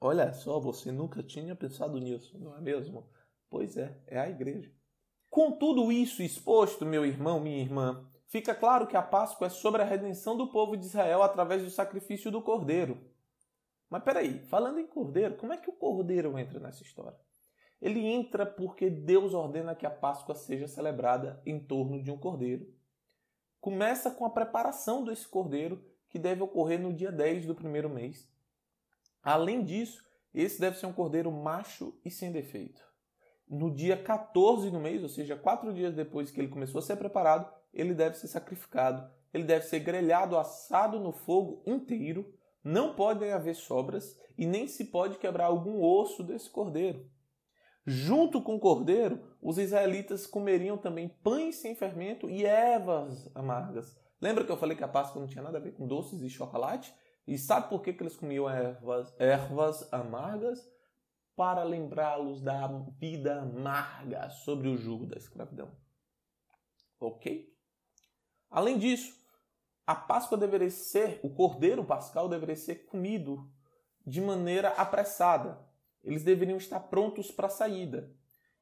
Olha 0.00 0.32
só, 0.32 0.58
você 0.58 0.90
nunca 0.90 1.22
tinha 1.22 1.54
pensado 1.54 1.96
nisso, 2.00 2.36
não 2.40 2.56
é 2.56 2.60
mesmo? 2.60 3.08
Pois 3.48 3.76
é, 3.76 3.96
é 4.08 4.18
a 4.18 4.28
igreja. 4.28 4.68
Com 5.30 5.52
tudo 5.52 5.92
isso 5.92 6.20
exposto, 6.20 6.84
meu 6.84 7.06
irmão, 7.06 7.38
minha 7.38 7.62
irmã, 7.62 8.04
fica 8.26 8.52
claro 8.52 8.88
que 8.88 8.96
a 8.96 9.02
Páscoa 9.02 9.46
é 9.46 9.50
sobre 9.50 9.80
a 9.80 9.84
redenção 9.84 10.36
do 10.36 10.48
povo 10.48 10.76
de 10.76 10.86
Israel 10.86 11.22
através 11.22 11.62
do 11.62 11.70
sacrifício 11.70 12.32
do 12.32 12.42
cordeiro. 12.42 12.98
Mas 13.88 14.02
peraí, 14.02 14.40
falando 14.48 14.80
em 14.80 14.88
cordeiro, 14.88 15.36
como 15.36 15.52
é 15.52 15.56
que 15.56 15.70
o 15.70 15.74
cordeiro 15.74 16.36
entra 16.36 16.58
nessa 16.58 16.82
história? 16.82 17.16
Ele 17.80 18.00
entra 18.00 18.44
porque 18.44 18.90
Deus 18.90 19.34
ordena 19.34 19.74
que 19.74 19.86
a 19.86 19.90
Páscoa 19.90 20.34
seja 20.34 20.66
celebrada 20.66 21.40
em 21.46 21.60
torno 21.60 22.02
de 22.02 22.10
um 22.10 22.18
cordeiro. 22.18 22.66
Começa 23.60 24.10
com 24.10 24.24
a 24.24 24.30
preparação 24.30 25.04
desse 25.04 25.26
cordeiro, 25.26 25.84
que 26.08 26.18
deve 26.18 26.42
ocorrer 26.42 26.80
no 26.80 26.92
dia 26.92 27.12
10 27.12 27.46
do 27.46 27.54
primeiro 27.54 27.88
mês. 27.88 28.28
Além 29.22 29.62
disso, 29.62 30.02
esse 30.34 30.60
deve 30.60 30.78
ser 30.78 30.86
um 30.86 30.92
cordeiro 30.92 31.30
macho 31.30 31.98
e 32.04 32.10
sem 32.10 32.32
defeito. 32.32 32.82
No 33.48 33.74
dia 33.74 33.96
14 33.96 34.70
do 34.70 34.78
mês, 34.78 35.02
ou 35.02 35.08
seja, 35.08 35.36
quatro 35.36 35.72
dias 35.72 35.94
depois 35.94 36.30
que 36.30 36.40
ele 36.40 36.48
começou 36.48 36.78
a 36.78 36.82
ser 36.82 36.96
preparado, 36.96 37.50
ele 37.72 37.94
deve 37.94 38.16
ser 38.16 38.28
sacrificado. 38.28 39.10
Ele 39.32 39.44
deve 39.44 39.64
ser 39.66 39.80
grelhado, 39.80 40.36
assado 40.36 40.98
no 40.98 41.12
fogo 41.12 41.62
inteiro. 41.66 42.32
Não 42.62 42.94
podem 42.94 43.32
haver 43.32 43.54
sobras 43.54 44.18
e 44.36 44.46
nem 44.46 44.66
se 44.66 44.86
pode 44.86 45.18
quebrar 45.18 45.46
algum 45.46 45.82
osso 45.82 46.22
desse 46.22 46.50
cordeiro. 46.50 47.08
Junto 47.90 48.42
com 48.42 48.56
o 48.56 48.60
cordeiro, 48.60 49.18
os 49.40 49.56
israelitas 49.56 50.26
comeriam 50.26 50.76
também 50.76 51.08
pães 51.08 51.56
sem 51.56 51.74
fermento 51.74 52.28
e 52.28 52.44
ervas 52.44 53.34
amargas. 53.34 53.96
Lembra 54.20 54.44
que 54.44 54.52
eu 54.52 54.58
falei 54.58 54.76
que 54.76 54.84
a 54.84 54.88
Páscoa 54.88 55.18
não 55.18 55.26
tinha 55.26 55.42
nada 55.42 55.56
a 55.56 55.60
ver 55.60 55.72
com 55.72 55.86
doces 55.86 56.20
e 56.20 56.28
chocolate? 56.28 56.94
E 57.26 57.38
sabe 57.38 57.70
por 57.70 57.80
que, 57.80 57.94
que 57.94 58.02
eles 58.02 58.14
comiam 58.14 58.46
ervas, 58.46 59.14
ervas 59.18 59.90
amargas? 59.90 60.70
Para 61.34 61.62
lembrá-los 61.62 62.42
da 62.42 62.66
vida 62.98 63.40
amarga 63.40 64.28
sobre 64.28 64.68
o 64.68 64.76
jugo 64.76 65.06
da 65.06 65.16
escravidão. 65.16 65.72
Ok? 67.00 67.50
Além 68.50 68.76
disso, 68.76 69.14
a 69.86 69.94
Páscoa 69.94 70.36
deveria 70.36 70.68
ser, 70.68 71.20
o 71.22 71.30
cordeiro 71.30 71.82
pascal 71.82 72.28
deveria 72.28 72.56
ser 72.56 72.84
comido 72.84 73.50
de 74.06 74.20
maneira 74.20 74.68
apressada. 74.72 75.66
Eles 76.08 76.24
deveriam 76.24 76.56
estar 76.56 76.80
prontos 76.80 77.30
para 77.30 77.48
a 77.48 77.50
saída. 77.50 78.10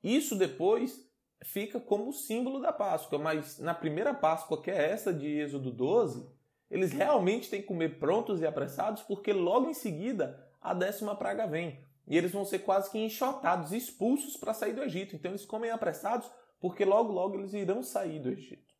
Isso 0.02 0.34
depois 0.34 1.08
fica 1.44 1.78
como 1.78 2.12
símbolo 2.12 2.60
da 2.60 2.72
Páscoa, 2.72 3.20
mas 3.20 3.60
na 3.60 3.72
primeira 3.72 4.12
Páscoa, 4.12 4.60
que 4.60 4.68
é 4.68 4.90
essa 4.90 5.14
de 5.14 5.28
Êxodo 5.38 5.70
12, 5.70 6.28
eles 6.68 6.90
realmente 6.90 7.48
têm 7.48 7.60
que 7.60 7.68
comer 7.68 8.00
prontos 8.00 8.40
e 8.40 8.46
apressados, 8.46 9.04
porque 9.04 9.32
logo 9.32 9.70
em 9.70 9.74
seguida 9.74 10.44
a 10.60 10.74
décima 10.74 11.14
praga 11.14 11.46
vem. 11.46 11.84
E 12.04 12.16
eles 12.16 12.32
vão 12.32 12.44
ser 12.44 12.58
quase 12.60 12.90
que 12.90 12.98
enxotados, 12.98 13.72
expulsos 13.72 14.36
para 14.36 14.52
sair 14.52 14.72
do 14.72 14.82
Egito. 14.82 15.14
Então 15.14 15.30
eles 15.30 15.46
comem 15.46 15.70
apressados 15.70 16.28
porque 16.58 16.84
logo 16.84 17.12
logo 17.12 17.38
eles 17.38 17.54
irão 17.54 17.80
sair 17.80 18.18
do 18.18 18.28
Egito. 18.28 18.74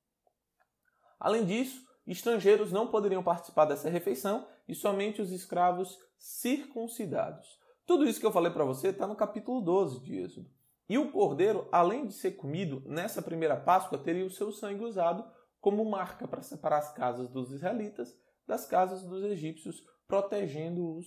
Além 1.20 1.44
disso, 1.44 1.86
estrangeiros 2.04 2.72
não 2.72 2.88
poderiam 2.88 3.22
participar 3.22 3.66
dessa 3.66 3.88
refeição 3.88 4.48
e 4.66 4.74
somente 4.74 5.22
os 5.22 5.30
escravos 5.30 5.96
circuncidados. 6.18 7.64
Tudo 7.86 8.04
isso 8.04 8.18
que 8.18 8.26
eu 8.26 8.32
falei 8.32 8.52
para 8.52 8.64
você 8.64 8.88
está 8.88 9.06
no 9.06 9.14
capítulo 9.14 9.60
12 9.60 10.00
de 10.00 10.16
Êxodo. 10.16 10.50
E 10.88 10.98
o 10.98 11.12
cordeiro, 11.12 11.68
além 11.70 12.06
de 12.06 12.14
ser 12.14 12.32
comido 12.32 12.82
nessa 12.84 13.22
primeira 13.22 13.56
Páscoa, 13.56 13.96
teria 13.96 14.26
o 14.26 14.30
seu 14.30 14.50
sangue 14.50 14.84
usado 14.84 15.24
como 15.60 15.84
marca 15.88 16.28
para 16.28 16.42
separar 16.42 16.78
as 16.78 16.92
casas 16.92 17.28
dos 17.28 17.52
israelitas 17.52 18.14
das 18.46 18.66
casas 18.66 19.02
dos 19.02 19.24
egípcios, 19.24 19.82
protegendo-os 20.06 21.06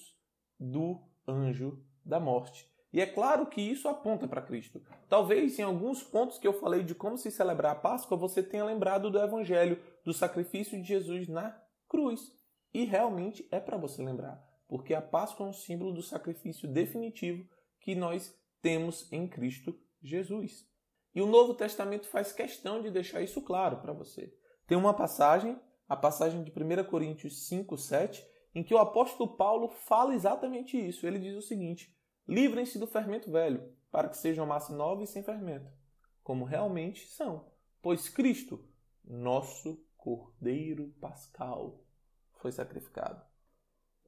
do 0.60 1.02
anjo 1.28 1.82
da 2.04 2.20
morte. 2.20 2.70
E 2.92 3.00
é 3.00 3.06
claro 3.06 3.46
que 3.46 3.62
isso 3.62 3.88
aponta 3.88 4.28
para 4.28 4.42
Cristo. 4.42 4.82
Talvez 5.08 5.60
em 5.60 5.63
alguns 5.63 6.02
pontos 6.04 6.38
que 6.38 6.48
eu 6.48 6.54
falei 6.54 6.84
de 6.84 6.96
como 6.96 7.18
se 7.18 7.30
celebrar 7.30 7.74
a 7.74 7.80
Páscoa, 7.80 8.18
você 8.18 8.42
tenha 8.42 8.65
lembrado 8.65 9.12
do 9.12 9.20
Evangelho, 9.20 9.82
do 10.04 10.12
sacrifício 10.12 10.82
de 10.82 10.88
Jesus 10.88 11.28
na 11.28 11.58
cruz. 11.88 12.34
E 12.74 12.86
realmente 12.86 13.48
é 13.52 13.60
para 13.60 13.78
você 13.78 14.04
lembrar, 14.04 14.44
porque 14.69 14.93
a 14.93 15.01
Páscoa 15.01 15.47
é 15.47 15.49
um 15.49 15.53
símbolo 15.53 15.91
do 15.91 16.03
sacrifício 16.03 16.67
definitivo 16.67 17.43
que 17.82 17.95
nós 17.95 18.39
temos 18.62 19.12
em 19.12 19.27
Cristo 19.27 19.77
Jesus. 19.99 20.69
E 21.13 21.21
o 21.21 21.25
Novo 21.25 21.55
Testamento 21.55 22.08
faz 22.08 22.32
questão 22.32 22.79
de 22.79 22.91
deixar 22.91 23.21
isso 23.21 23.41
claro 23.41 23.77
para 23.77 23.91
você. 23.91 24.32
Tem 24.67 24.77
uma 24.77 24.93
passagem, 24.93 25.60
a 25.88 25.97
passagem 25.97 26.43
de 26.43 26.51
1 26.51 26.84
Coríntios 26.84 27.47
5, 27.47 27.75
7, 27.75 28.23
em 28.53 28.63
que 28.63 28.73
o 28.73 28.77
apóstolo 28.77 29.36
Paulo 29.36 29.69
fala 29.69 30.13
exatamente 30.13 30.77
isso. 30.77 31.08
Ele 31.08 31.17
diz 31.17 31.36
o 31.36 31.41
seguinte: 31.41 31.91
Livrem-se 32.27 32.77
do 32.77 32.86
fermento 32.86 33.32
velho, 33.32 33.73
para 33.89 34.08
que 34.08 34.17
sejam 34.17 34.45
massa 34.45 34.71
nova 34.71 35.01
e 35.01 35.08
sem 35.08 35.23
fermento, 35.23 35.71
como 36.23 36.45
realmente 36.45 37.08
são. 37.08 37.51
Pois 37.82 38.08
Cristo, 38.08 38.63
nosso 39.03 39.84
Cordeiro 39.97 40.93
Pascal, 41.01 41.84
foi 42.34 42.51
sacrificado. 42.51 43.29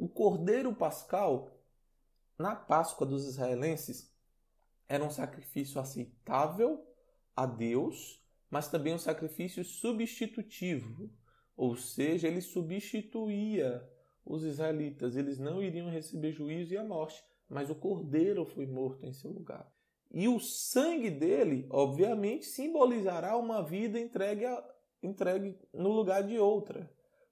O 0.02 0.10
Cordeiro 0.10 0.74
Pascal, 0.74 1.52
na 2.36 2.56
Páscoa 2.56 3.06
dos 3.06 3.24
israelenses, 3.28 4.12
era 4.90 5.04
um 5.04 5.12
sacrifício 5.12 5.80
aceitável 5.80 6.84
a 7.36 7.46
Deus, 7.46 8.20
mas 8.50 8.68
também 8.68 8.96
um 8.96 8.98
sacrifício 8.98 9.64
substitutivo, 9.64 11.08
ou 11.56 11.76
seja, 11.76 12.28
ele 12.28 12.42
substituía 12.42 13.88
os 14.26 14.44
israelitas, 14.44 15.16
eles 15.16 15.38
não 15.38 15.62
iriam 15.62 15.88
receber 15.88 16.32
juízo 16.32 16.74
e 16.74 16.80
a 16.80 16.84
morte, 16.84 17.24
mas 17.48 17.70
o 17.70 17.76
cordeiro 17.76 18.44
foi 18.44 18.66
morto 18.66 19.06
em 19.06 19.14
seu 19.14 19.30
lugar. 19.30 19.72
E 20.10 20.28
o 20.28 20.40
sangue 20.40 21.12
dele, 21.12 21.68
obviamente, 21.70 22.48
simbolizará 22.48 23.38
uma 23.38 23.62
vida 23.62 24.00
entregue, 24.00 24.46
a, 24.46 24.68
entregue 25.04 25.60
no 25.72 25.90
lugar 25.90 26.24
de 26.24 26.40
outra, 26.40 26.92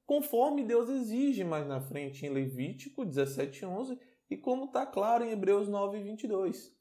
conforme 0.09 0.63
Deus 0.63 0.89
exige 0.89 1.43
mais 1.43 1.67
na 1.67 1.79
frente 1.79 2.25
em 2.25 2.29
Levítico 2.29 3.05
17:11 3.05 3.95
e 4.27 4.35
como 4.35 4.65
está 4.65 4.83
claro 4.83 5.23
em 5.23 5.29
Hebreus 5.29 5.69
9:22. 5.69 6.75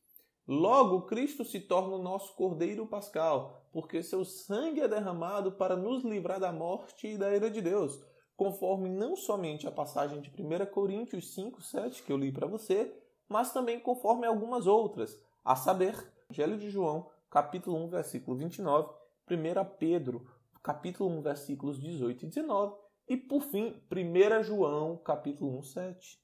Logo, 0.47 1.03
Cristo 1.03 1.45
se 1.45 1.61
torna 1.61 1.97
o 1.97 2.03
nosso 2.03 2.35
Cordeiro 2.35 2.87
Pascal, 2.87 3.69
porque 3.71 4.03
seu 4.03 4.25
sangue 4.25 4.81
é 4.81 4.89
derramado 4.89 5.53
para 5.53 5.77
nos 5.77 6.05
livrar 6.05 6.41
da 6.41 6.51
morte 6.51 7.07
e 7.07 7.19
da 7.19 7.37
ira 7.37 7.51
de 7.51 7.61
Deus, 7.61 8.03
conforme 8.35 8.89
não 8.89 9.15
somente 9.15 9.67
a 9.67 9.71
passagem 9.71 10.23
de 10.23 10.31
1 10.31 10.65
Coríntios 10.73 11.35
5, 11.35 11.61
7 11.61 12.05
que 12.05 12.11
eu 12.11 12.17
li 12.17 12.33
para 12.33 12.47
você, 12.47 12.99
mas 13.29 13.53
também 13.53 13.79
conforme 13.79 14.27
algumas 14.27 14.67
outras, 14.67 15.21
a 15.45 15.55
saber, 15.55 15.95
Evangelho 16.31 16.57
de 16.57 16.71
João, 16.71 17.11
capítulo 17.29 17.77
1, 17.77 17.91
versículo 17.91 18.39
29, 18.39 18.89
1 19.31 19.77
Pedro, 19.79 20.27
capítulo 20.63 21.11
1, 21.11 21.21
versículos 21.21 21.79
18 21.79 22.25
e 22.25 22.29
19, 22.29 22.88
e 23.09 23.17
por 23.17 23.43
fim, 23.43 23.75
1 23.91 24.43
João, 24.43 24.97
capítulo 24.99 25.59
1, 25.59 25.63
7. 25.63 26.19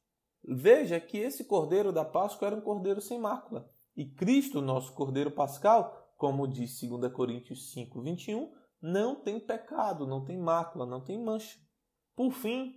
Veja 0.46 1.00
que 1.00 1.16
esse 1.16 1.44
cordeiro 1.44 1.92
da 1.92 2.04
Páscoa 2.04 2.46
era 2.46 2.56
um 2.56 2.60
cordeiro 2.60 3.00
sem 3.00 3.18
mácula, 3.18 3.68
e 3.96 4.04
Cristo, 4.04 4.60
nosso 4.60 4.92
cordeiro 4.92 5.30
pascal, 5.30 6.12
como 6.18 6.46
diz 6.46 6.80
2 6.80 7.12
Coríntios 7.12 7.72
5, 7.72 8.02
21, 8.02 8.52
não 8.82 9.14
tem 9.14 9.40
pecado, 9.40 10.06
não 10.06 10.24
tem 10.24 10.36
mácula, 10.36 10.84
não 10.84 11.00
tem 11.00 11.18
mancha. 11.18 11.58
Por 12.14 12.32
fim, 12.32 12.74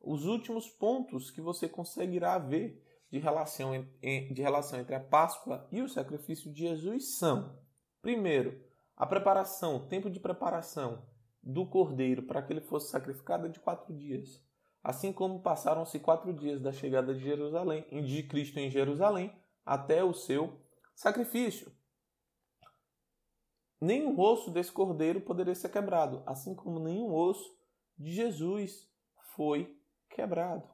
os 0.00 0.24
últimos 0.24 0.68
pontos 0.68 1.30
que 1.30 1.42
você 1.42 1.68
conseguirá 1.68 2.38
ver 2.38 2.82
de 3.10 3.18
relação, 3.18 3.72
de 4.00 4.40
relação 4.40 4.80
entre 4.80 4.94
a 4.94 5.00
Páscoa 5.00 5.68
e 5.70 5.82
o 5.82 5.88
sacrifício 5.88 6.50
de 6.50 6.60
Jesus 6.60 7.18
são: 7.18 7.58
primeiro, 8.00 8.64
a 8.96 9.04
preparação, 9.04 9.76
o 9.76 9.86
tempo 9.86 10.08
de 10.08 10.18
preparação 10.18 11.02
do 11.42 11.66
cordeiro 11.66 12.22
para 12.22 12.42
que 12.42 12.52
ele 12.52 12.60
fosse 12.60 12.90
sacrificado 12.90 13.46
é 13.46 13.48
de 13.48 13.60
quatro 13.60 13.94
dias. 13.94 14.42
Assim 14.82 15.12
como 15.12 15.42
passaram-se 15.42 15.98
quatro 15.98 16.32
dias 16.32 16.60
da 16.60 16.72
chegada 16.72 17.14
de 17.14 17.20
Jerusalém, 17.20 17.86
de 18.02 18.22
Cristo 18.22 18.58
em 18.58 18.70
Jerusalém, 18.70 19.32
até 19.64 20.02
o 20.02 20.14
seu 20.14 20.60
sacrifício. 20.94 21.70
Nenhum 23.80 24.18
osso 24.18 24.50
desse 24.50 24.72
cordeiro 24.72 25.20
poderia 25.20 25.54
ser 25.54 25.70
quebrado, 25.70 26.22
assim 26.26 26.54
como 26.54 26.78
nenhum 26.78 27.14
osso 27.14 27.58
de 27.98 28.12
Jesus 28.12 28.90
foi 29.34 29.78
quebrado. 30.10 30.68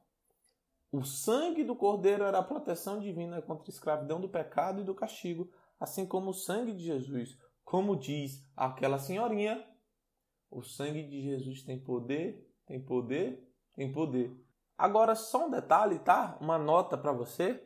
O 0.90 1.04
sangue 1.04 1.62
do 1.62 1.76
Cordeiro 1.76 2.24
era 2.24 2.38
a 2.38 2.42
proteção 2.42 2.98
divina 2.98 3.42
contra 3.42 3.68
a 3.68 3.70
escravidão 3.70 4.20
do 4.20 4.28
pecado 4.28 4.80
e 4.80 4.84
do 4.84 4.94
castigo, 4.94 5.50
assim 5.78 6.06
como 6.06 6.30
o 6.30 6.34
sangue 6.34 6.72
de 6.72 6.84
Jesus. 6.84 7.36
Como 7.64 7.96
diz 7.96 8.42
aquela 8.56 8.98
senhorinha, 8.98 9.62
o 10.50 10.62
sangue 10.62 11.02
de 11.02 11.22
Jesus 11.22 11.62
tem 11.62 11.78
poder, 11.78 12.50
tem 12.66 12.80
poder, 12.80 13.46
tem 13.74 13.92
poder. 13.92 14.34
Agora, 14.76 15.14
só 15.14 15.46
um 15.46 15.50
detalhe, 15.50 15.98
tá? 15.98 16.36
Uma 16.40 16.58
nota 16.58 16.96
para 16.98 17.12
você. 17.12 17.62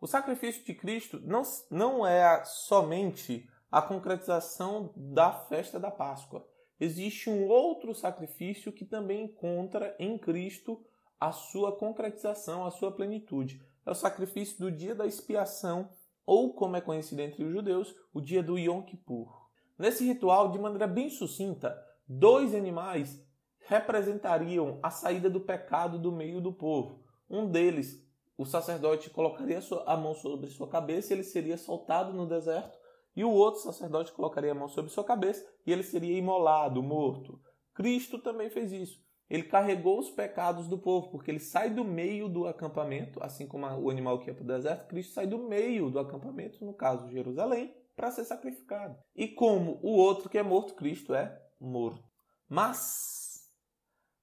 O 0.00 0.06
sacrifício 0.06 0.64
de 0.64 0.74
Cristo 0.74 1.20
não, 1.20 1.42
não 1.70 2.06
é 2.06 2.44
somente 2.44 3.48
a 3.70 3.80
concretização 3.80 4.92
da 4.96 5.32
festa 5.32 5.78
da 5.78 5.90
Páscoa. 5.90 6.46
Existe 6.78 7.28
um 7.28 7.46
outro 7.46 7.94
sacrifício 7.94 8.72
que 8.72 8.84
também 8.84 9.24
encontra 9.24 9.94
em 9.98 10.18
Cristo 10.18 10.82
a 11.18 11.32
sua 11.32 11.76
concretização, 11.76 12.64
a 12.64 12.70
sua 12.70 12.90
plenitude. 12.90 13.62
É 13.84 13.90
o 13.90 13.94
sacrifício 13.94 14.58
do 14.58 14.70
dia 14.70 14.94
da 14.94 15.06
expiação, 15.06 15.90
ou 16.24 16.54
como 16.54 16.76
é 16.76 16.80
conhecido 16.80 17.20
entre 17.20 17.44
os 17.44 17.52
judeus, 17.52 17.94
o 18.12 18.20
dia 18.20 18.42
do 18.42 18.58
Yom 18.58 18.82
Kippur. 18.82 19.50
Nesse 19.78 20.04
ritual, 20.06 20.50
de 20.50 20.58
maneira 20.58 20.86
bem 20.86 21.10
sucinta, 21.10 21.78
dois 22.12 22.56
animais 22.56 23.24
representariam 23.60 24.80
a 24.82 24.90
saída 24.90 25.30
do 25.30 25.40
pecado 25.40 25.96
do 25.96 26.10
meio 26.10 26.40
do 26.40 26.52
povo. 26.52 27.04
Um 27.28 27.48
deles, 27.48 28.04
o 28.36 28.44
sacerdote 28.44 29.10
colocaria 29.10 29.60
a 29.86 29.96
mão 29.96 30.12
sobre 30.14 30.50
sua 30.50 30.68
cabeça 30.68 31.12
e 31.12 31.16
ele 31.16 31.22
seria 31.22 31.56
soltado 31.56 32.12
no 32.12 32.26
deserto, 32.26 32.76
e 33.14 33.22
o 33.22 33.30
outro 33.30 33.60
sacerdote 33.60 34.10
colocaria 34.10 34.50
a 34.50 34.54
mão 34.54 34.68
sobre 34.68 34.90
sua 34.90 35.04
cabeça 35.04 35.46
e 35.64 35.72
ele 35.72 35.84
seria 35.84 36.18
imolado, 36.18 36.82
morto. 36.82 37.40
Cristo 37.74 38.18
também 38.18 38.50
fez 38.50 38.72
isso. 38.72 39.00
Ele 39.28 39.44
carregou 39.44 40.00
os 40.00 40.10
pecados 40.10 40.66
do 40.66 40.78
povo, 40.78 41.10
porque 41.10 41.30
ele 41.30 41.38
sai 41.38 41.70
do 41.70 41.84
meio 41.84 42.28
do 42.28 42.48
acampamento, 42.48 43.22
assim 43.22 43.46
como 43.46 43.66
o 43.66 43.88
animal 43.88 44.18
que 44.18 44.26
ia 44.26 44.34
para 44.34 44.42
o 44.42 44.46
deserto, 44.46 44.88
Cristo 44.88 45.12
sai 45.12 45.28
do 45.28 45.38
meio 45.38 45.90
do 45.90 46.00
acampamento, 46.00 46.64
no 46.64 46.74
caso 46.74 47.08
Jerusalém, 47.08 47.72
para 47.94 48.10
ser 48.10 48.24
sacrificado. 48.24 48.98
E 49.14 49.28
como 49.28 49.78
o 49.80 49.92
outro 49.92 50.28
que 50.28 50.38
é 50.38 50.42
morto, 50.42 50.74
Cristo 50.74 51.14
é 51.14 51.40
morto. 51.60 52.02
Mas, 52.48 53.48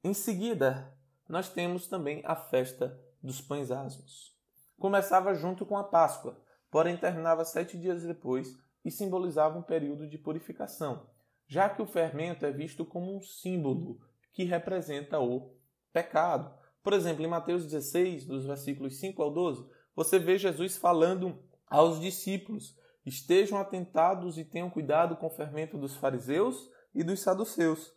em 0.03 0.13
seguida, 0.13 0.93
nós 1.29 1.49
temos 1.49 1.87
também 1.87 2.21
a 2.25 2.35
festa 2.35 2.99
dos 3.21 3.41
pães 3.41 3.71
asmos. 3.71 4.35
Começava 4.79 5.33
junto 5.33 5.65
com 5.65 5.77
a 5.77 5.83
Páscoa, 5.83 6.41
porém 6.69 6.97
terminava 6.97 7.45
sete 7.45 7.77
dias 7.77 8.03
depois 8.03 8.57
e 8.83 8.91
simbolizava 8.91 9.57
um 9.57 9.63
período 9.63 10.07
de 10.07 10.17
purificação, 10.17 11.09
já 11.47 11.69
que 11.69 11.81
o 11.81 11.87
fermento 11.87 12.45
é 12.45 12.51
visto 12.51 12.85
como 12.85 13.15
um 13.15 13.21
símbolo 13.21 13.99
que 14.31 14.43
representa 14.43 15.19
o 15.19 15.55
pecado. 15.91 16.53
Por 16.83 16.93
exemplo, 16.93 17.23
em 17.23 17.27
Mateus 17.27 17.65
16, 17.65 18.25
dos 18.25 18.45
versículos 18.45 18.99
5 18.99 19.21
ao 19.21 19.31
12, 19.31 19.65
você 19.95 20.19
vê 20.19 20.37
Jesus 20.37 20.77
falando 20.77 21.43
aos 21.65 21.99
discípulos: 21.99 22.77
estejam 23.05 23.57
atentados 23.57 24.37
e 24.37 24.45
tenham 24.45 24.69
cuidado 24.69 25.17
com 25.17 25.27
o 25.27 25.31
fermento 25.31 25.77
dos 25.77 25.95
fariseus 25.95 26.69
e 26.97 27.03
dos 27.03 27.19
saduceus. 27.19 27.93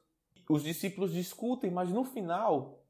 Os 0.47 0.63
discípulos 0.63 1.13
discutem, 1.13 1.71
mas 1.71 1.91
no 1.91 2.05
final 2.05 2.85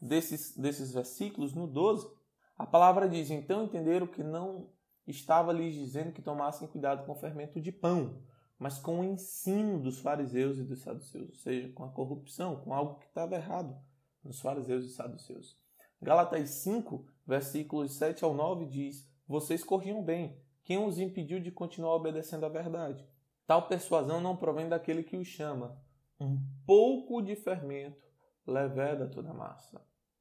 desses, 0.00 0.56
desses 0.56 0.92
versículos, 0.92 1.54
no 1.54 1.66
12, 1.66 2.08
a 2.56 2.64
palavra 2.64 3.08
diz: 3.08 3.30
então 3.32 3.64
entenderam 3.64 4.06
que 4.06 4.22
não 4.22 4.70
estava 5.08 5.52
lhes 5.52 5.74
dizendo 5.74 6.12
que 6.12 6.22
tomassem 6.22 6.68
cuidado 6.68 7.04
com 7.04 7.12
o 7.12 7.16
fermento 7.16 7.60
de 7.60 7.72
pão, 7.72 8.22
mas 8.56 8.78
com 8.78 9.00
o 9.00 9.04
ensino 9.04 9.80
dos 9.80 9.98
fariseus 9.98 10.56
e 10.58 10.62
dos 10.62 10.82
saduceus, 10.82 11.30
ou 11.30 11.34
seja, 11.34 11.72
com 11.72 11.82
a 11.82 11.90
corrupção, 11.90 12.60
com 12.60 12.72
algo 12.72 13.00
que 13.00 13.06
estava 13.06 13.34
errado 13.34 13.76
nos 14.22 14.40
fariseus 14.40 14.84
e 14.84 14.90
saduceus. 14.90 15.58
Gálatas 16.00 16.48
5, 16.50 17.04
versículos 17.26 17.96
7 17.96 18.22
ao 18.22 18.34
9 18.34 18.66
diz: 18.66 19.04
Vocês 19.26 19.64
corriam 19.64 20.00
bem, 20.00 20.40
quem 20.62 20.78
os 20.78 21.00
impediu 21.00 21.40
de 21.40 21.50
continuar 21.50 21.96
obedecendo 21.96 22.46
à 22.46 22.48
verdade? 22.48 23.04
Tal 23.46 23.68
persuasão 23.68 24.20
não 24.20 24.36
provém 24.36 24.68
daquele 24.68 25.02
que 25.02 25.16
o 25.16 25.24
chama. 25.24 25.80
Um 26.18 26.38
pouco 26.66 27.22
de 27.22 27.36
fermento 27.36 28.06
leveda 28.46 29.06
toda 29.06 29.30
a 29.30 29.34
massa, 29.34 29.80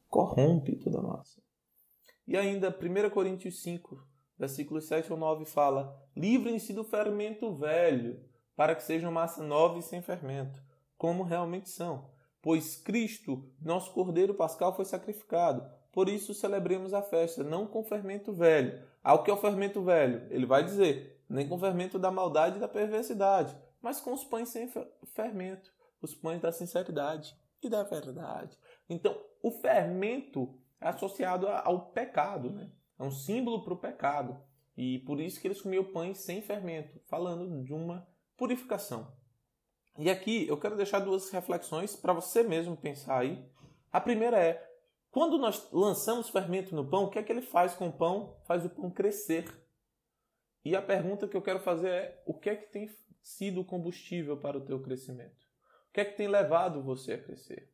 corrompe 0.10 0.76
toda 0.76 1.00
a 1.00 1.02
massa. 1.02 1.42
E 2.28 2.36
ainda, 2.36 2.70
1 2.70 3.10
Coríntios 3.10 3.62
5, 3.62 4.06
versículos 4.38 4.86
7 4.86 5.12
ou 5.12 5.18
9 5.18 5.46
fala: 5.46 5.98
Livrem-se 6.16 6.74
do 6.74 6.84
fermento 6.84 7.54
velho, 7.54 8.20
para 8.56 8.76
que 8.76 8.84
sejam 8.84 9.12
massa 9.12 9.44
nova 9.44 9.80
e 9.80 9.82
sem 9.82 10.02
fermento, 10.02 10.62
como 10.98 11.24
realmente 11.24 11.70
são. 11.70 12.10
Pois 12.42 12.76
Cristo, 12.76 13.50
nosso 13.60 13.92
Cordeiro 13.92 14.34
Pascal, 14.34 14.76
foi 14.76 14.86
sacrificado. 14.86 15.68
Por 15.92 16.10
isso 16.10 16.34
celebremos 16.34 16.94
a 16.94 17.02
festa, 17.02 17.44
não 17.44 17.66
com 17.66 17.84
fermento 17.84 18.34
velho. 18.34 18.84
Ao 19.04 19.24
que 19.24 19.32
é 19.32 19.34
o 19.34 19.38
fermento 19.38 19.82
velho? 19.82 20.28
Ele 20.30 20.46
vai 20.46 20.64
dizer: 20.64 21.15
nem 21.30 21.48
com 21.48 21.58
fermento 21.58 21.98
da 21.98 22.12
maldade 22.12 22.58
e 22.58 22.60
da 22.60 22.68
perversidade, 22.68 23.56
mas 23.82 24.00
com 24.00 24.14
os 24.14 24.24
pães 24.24 24.50
sem 24.50 24.72
fermento, 25.14 25.72
os 26.02 26.14
pães 26.14 26.42
da 26.42 26.52
sinceridade 26.52 27.36
e 27.62 27.70
da 27.70 27.84
verdade. 27.84 28.58
Então, 28.90 29.20
o 29.42 29.52
fermento 29.52 30.58
é 30.80 30.88
associado 30.88 31.48
ao 31.48 31.88
pecado, 31.92 32.50
né? 32.52 32.72
É 32.98 33.04
um 33.04 33.12
símbolo 33.12 33.64
para 33.64 33.74
o 33.74 33.78
pecado. 33.78 34.40
E 34.78 35.00
por 35.00 35.20
isso 35.20 35.40
que 35.40 35.48
eles 35.48 35.62
comiam 35.62 35.84
pães 35.84 36.20
sem 36.20 36.42
fermento, 36.42 37.00
falando 37.08 37.64
de 37.64 37.74
uma 37.74 38.08
purificação. 38.38 39.12
E 39.98 40.10
aqui 40.10 40.48
eu 40.48 40.58
quero 40.60 40.76
deixar 40.76 41.00
duas 41.00 41.30
reflexões 41.30 41.96
para 41.96 42.14
você 42.14 42.44
mesmo 42.44 42.76
pensar 42.76 43.20
aí. 43.20 43.44
A 43.92 44.02
primeira 44.02 44.38
é: 44.38 44.62
quando 45.10 45.38
nós 45.38 45.70
lançamos 45.72 46.30
fermento 46.30 46.76
no 46.76 46.86
pão, 46.86 47.06
o 47.06 47.10
que 47.10 47.18
é 47.18 47.24
que 47.24 47.32
ele 47.32 47.42
faz 47.42 47.74
com 47.74 47.88
o 47.88 47.94
pão? 47.94 48.36
Faz 48.46 48.66
o 48.66 48.70
pão 48.70 48.92
crescer. 48.92 49.46
E 50.66 50.76
a 50.76 50.82
pergunta 50.82 51.28
que 51.28 51.38
eu 51.38 51.44
quero 51.44 51.60
fazer 51.60 51.90
é: 51.90 52.24
o 52.26 52.34
que 52.34 52.50
é 52.50 52.56
que 52.56 52.72
tem 52.72 52.90
sido 53.22 53.62
o 53.62 53.66
combustível 53.66 54.36
para 54.36 54.58
o 54.58 54.66
teu 54.66 54.82
crescimento? 54.82 55.46
O 55.90 55.94
que 55.94 56.02
é 56.02 56.06
que 56.06 56.18
tem 56.18 56.28
levado 56.28 56.82
você 56.82 57.14
a 57.14 57.22
crescer? 57.22 57.72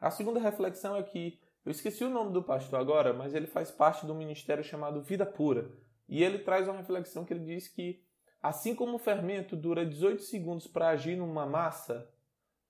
A 0.00 0.10
segunda 0.10 0.40
reflexão 0.40 0.96
é 0.96 1.02
que 1.04 1.40
eu 1.64 1.70
esqueci 1.70 2.02
o 2.02 2.10
nome 2.10 2.32
do 2.32 2.42
pastor 2.42 2.80
agora, 2.80 3.12
mas 3.12 3.34
ele 3.34 3.46
faz 3.46 3.70
parte 3.70 4.04
do 4.04 4.16
ministério 4.16 4.64
chamado 4.64 5.00
Vida 5.00 5.24
Pura. 5.24 5.70
E 6.08 6.24
ele 6.24 6.40
traz 6.40 6.66
uma 6.66 6.76
reflexão 6.76 7.24
que 7.24 7.32
ele 7.32 7.44
diz 7.44 7.68
que, 7.68 8.04
assim 8.42 8.74
como 8.74 8.96
o 8.96 8.98
fermento 8.98 9.54
dura 9.54 9.86
18 9.86 10.22
segundos 10.22 10.66
para 10.66 10.88
agir 10.88 11.16
numa 11.16 11.46
massa 11.46 12.10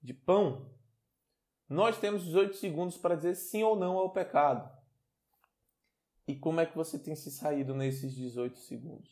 de 0.02 0.12
pão, 0.12 0.70
nós 1.66 1.98
temos 1.98 2.22
18 2.24 2.54
segundos 2.56 2.98
para 2.98 3.16
dizer 3.16 3.34
sim 3.34 3.62
ou 3.62 3.74
não 3.74 3.96
ao 3.96 4.12
pecado. 4.12 4.70
E 6.26 6.36
como 6.36 6.60
é 6.60 6.66
que 6.66 6.76
você 6.76 6.98
tem 6.98 7.16
se 7.16 7.32
saído 7.32 7.74
nesses 7.74 8.14
18 8.14 8.56
segundos? 8.60 9.10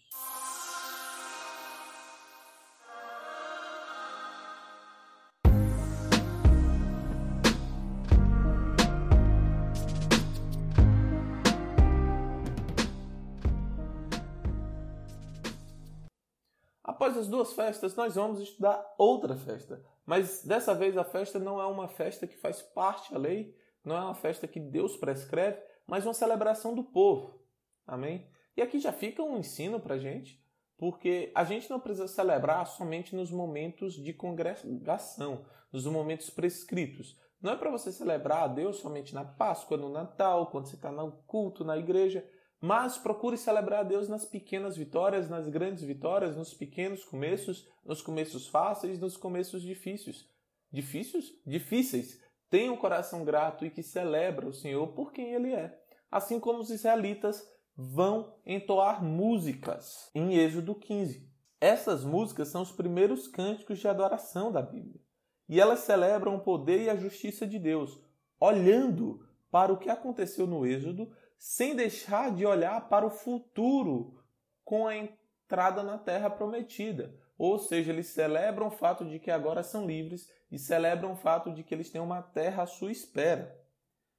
Após 16.84 17.16
as 17.16 17.26
duas 17.26 17.52
festas, 17.54 17.96
nós 17.96 18.14
vamos 18.14 18.38
estudar 18.38 18.94
outra 18.96 19.34
festa. 19.34 19.82
Mas 20.06 20.44
dessa 20.44 20.74
vez 20.74 20.96
a 20.96 21.02
festa 21.02 21.40
não 21.40 21.60
é 21.60 21.66
uma 21.66 21.88
festa 21.88 22.24
que 22.24 22.36
faz 22.36 22.62
parte 22.62 23.12
da 23.12 23.18
lei, 23.18 23.56
não 23.84 23.96
é 23.96 24.00
uma 24.00 24.14
festa 24.14 24.46
que 24.46 24.60
Deus 24.60 24.96
prescreve, 24.96 25.60
mas 25.90 26.06
uma 26.06 26.14
celebração 26.14 26.72
do 26.72 26.84
povo. 26.84 27.42
Amém? 27.84 28.24
E 28.56 28.62
aqui 28.62 28.78
já 28.78 28.92
fica 28.92 29.22
um 29.24 29.36
ensino 29.36 29.80
para 29.80 29.98
gente, 29.98 30.40
porque 30.78 31.32
a 31.34 31.42
gente 31.42 31.68
não 31.68 31.80
precisa 31.80 32.06
celebrar 32.06 32.64
somente 32.66 33.16
nos 33.16 33.30
momentos 33.30 33.94
de 33.94 34.12
congregação, 34.12 35.44
nos 35.72 35.84
momentos 35.86 36.30
prescritos. 36.30 37.18
Não 37.42 37.52
é 37.52 37.56
para 37.56 37.72
você 37.72 37.90
celebrar 37.90 38.44
a 38.44 38.46
Deus 38.46 38.76
somente 38.76 39.12
na 39.12 39.24
Páscoa, 39.24 39.76
no 39.76 39.88
Natal, 39.88 40.46
quando 40.52 40.66
você 40.66 40.76
está 40.76 40.92
no 40.92 41.10
culto, 41.26 41.64
na 41.64 41.76
igreja. 41.76 42.24
Mas 42.60 42.96
procure 42.96 43.36
celebrar 43.36 43.80
a 43.80 43.88
Deus 43.88 44.08
nas 44.08 44.24
pequenas 44.24 44.76
vitórias, 44.76 45.28
nas 45.28 45.48
grandes 45.48 45.82
vitórias, 45.82 46.36
nos 46.36 46.54
pequenos 46.54 47.04
começos, 47.04 47.68
nos 47.84 48.00
começos 48.00 48.46
fáceis, 48.46 49.00
nos 49.00 49.16
começos 49.16 49.62
difíceis. 49.62 50.28
Difíceis? 50.70 51.32
Difíceis. 51.44 52.20
Tenha 52.50 52.72
um 52.72 52.76
coração 52.76 53.24
grato 53.24 53.64
e 53.64 53.70
que 53.70 53.82
celebra 53.82 54.48
o 54.48 54.52
Senhor 54.52 54.88
por 54.88 55.12
quem 55.12 55.32
Ele 55.32 55.54
é. 55.54 55.80
Assim 56.10 56.40
como 56.40 56.58
os 56.58 56.68
israelitas 56.68 57.48
vão 57.76 58.34
entoar 58.44 59.02
músicas 59.02 60.10
em 60.14 60.34
Êxodo 60.34 60.74
15. 60.74 61.30
Essas 61.60 62.04
músicas 62.04 62.48
são 62.48 62.62
os 62.62 62.72
primeiros 62.72 63.28
cânticos 63.28 63.78
de 63.78 63.86
adoração 63.86 64.50
da 64.50 64.60
Bíblia. 64.60 65.00
E 65.48 65.60
elas 65.60 65.80
celebram 65.80 66.36
o 66.36 66.40
poder 66.40 66.82
e 66.82 66.90
a 66.90 66.96
justiça 66.96 67.46
de 67.46 67.58
Deus, 67.58 68.00
olhando 68.38 69.24
para 69.50 69.72
o 69.72 69.78
que 69.78 69.88
aconteceu 69.88 70.46
no 70.46 70.66
Êxodo 70.66 71.10
sem 71.38 71.74
deixar 71.74 72.34
de 72.34 72.44
olhar 72.44 72.88
para 72.88 73.06
o 73.06 73.10
futuro 73.10 74.22
com 74.64 74.86
a 74.86 74.96
entrada 74.96 75.82
na 75.82 75.96
terra 75.96 76.28
prometida. 76.28 77.14
Ou 77.40 77.58
seja, 77.58 77.90
eles 77.90 78.08
celebram 78.08 78.66
o 78.66 78.70
fato 78.70 79.02
de 79.02 79.18
que 79.18 79.30
agora 79.30 79.62
são 79.62 79.86
livres 79.86 80.30
e 80.52 80.58
celebram 80.58 81.12
o 81.12 81.16
fato 81.16 81.50
de 81.50 81.64
que 81.64 81.74
eles 81.74 81.88
têm 81.88 81.98
uma 81.98 82.20
terra 82.20 82.64
à 82.64 82.66
sua 82.66 82.92
espera. 82.92 83.58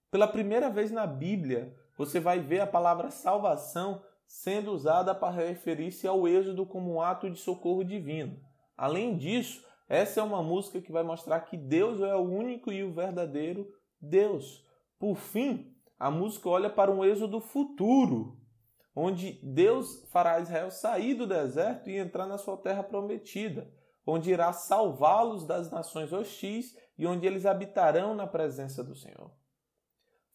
Pela 0.10 0.28
primeira 0.28 0.72
vez 0.72 0.90
na 0.90 1.06
Bíblia, 1.06 1.72
você 1.96 2.20
vai 2.20 2.40
ver 2.40 2.62
a 2.62 2.66
palavra 2.66 3.12
salvação 3.12 4.02
sendo 4.26 4.72
usada 4.72 5.14
para 5.14 5.36
referir-se 5.36 6.08
ao 6.08 6.28
êxodo 6.28 6.66
como 6.66 6.96
um 6.96 7.00
ato 7.00 7.30
de 7.30 7.38
socorro 7.38 7.84
divino. 7.84 8.40
Além 8.76 9.16
disso, 9.16 9.64
essa 9.88 10.20
é 10.20 10.24
uma 10.24 10.42
música 10.42 10.82
que 10.82 10.92
vai 10.92 11.04
mostrar 11.04 11.42
que 11.42 11.56
Deus 11.56 12.02
é 12.02 12.16
o 12.16 12.28
único 12.28 12.72
e 12.72 12.84
o 12.84 12.92
verdadeiro 12.92 13.72
Deus. 14.02 14.66
Por 14.98 15.16
fim, 15.16 15.72
a 16.00 16.10
música 16.10 16.50
olha 16.50 16.72
para 16.72 16.90
um 16.90 17.06
êxodo 17.06 17.40
futuro, 17.40 18.41
onde 18.96 19.40
Deus 19.44 20.04
fará 20.10 20.40
Israel 20.40 20.70
sair 20.72 21.14
do 21.14 21.28
deserto 21.28 21.90
e 21.90 21.98
entrar 21.98 22.28
na 22.28 22.38
sua 22.38 22.58
terra 22.58 22.84
prometida, 22.84 23.72
onde 24.06 24.32
irá 24.32 24.52
salvá-los 24.52 25.46
das 25.46 25.72
nações 25.72 26.12
hostis 26.12 26.76
e 26.98 27.06
onde 27.06 27.26
eles 27.26 27.46
habitarão 27.46 28.14
na 28.14 28.28
presença 28.28 28.84
do 28.84 28.96
Senhor. 28.96 29.32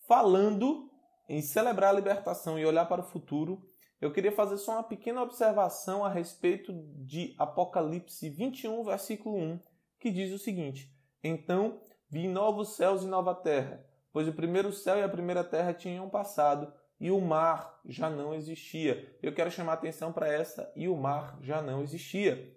Falando 0.07 0.91
em 1.29 1.43
celebrar 1.43 1.91
a 1.91 1.97
libertação 1.97 2.59
e 2.59 2.65
olhar 2.65 2.87
para 2.87 3.03
o 3.03 3.07
futuro, 3.07 3.69
eu 4.01 4.13
queria 4.13 4.33
fazer 4.33 4.57
só 4.59 4.73
uma 4.73 4.85
pequena 4.85 5.23
observação 5.23 6.05
a 6.05 6.09
respeito 6.09 6.73
de 7.05 7.35
Apocalipse 7.39 8.29
21, 8.31 8.85
versículo 8.85 9.37
1, 9.37 9.61
que 9.99 10.11
diz 10.11 10.33
o 10.33 10.39
seguinte: 10.39 10.93
Então 11.25 11.81
vi 12.09 12.29
novos 12.29 12.77
céus 12.77 13.03
e 13.03 13.07
nova 13.07 13.35
terra 13.35 13.85
pois 14.17 14.27
o 14.27 14.33
primeiro 14.33 14.73
céu 14.73 14.97
e 14.97 15.03
a 15.03 15.09
primeira 15.11 15.45
terra 15.45 15.75
tinham 15.75 16.09
passado 16.09 16.73
e 17.01 17.11
o 17.11 17.21
mar 17.21 17.81
já 17.85 18.09
não 18.09 18.35
existia. 18.35 19.17
Eu 19.23 19.35
quero 19.35 19.51
chamar 19.51 19.75
atenção 19.75 20.13
para 20.13 20.33
essa 20.33 20.73
e 20.75 20.89
o 20.89 20.97
mar 20.97 21.39
já 21.43 21.61
não 21.61 21.83
existia. 21.83 22.55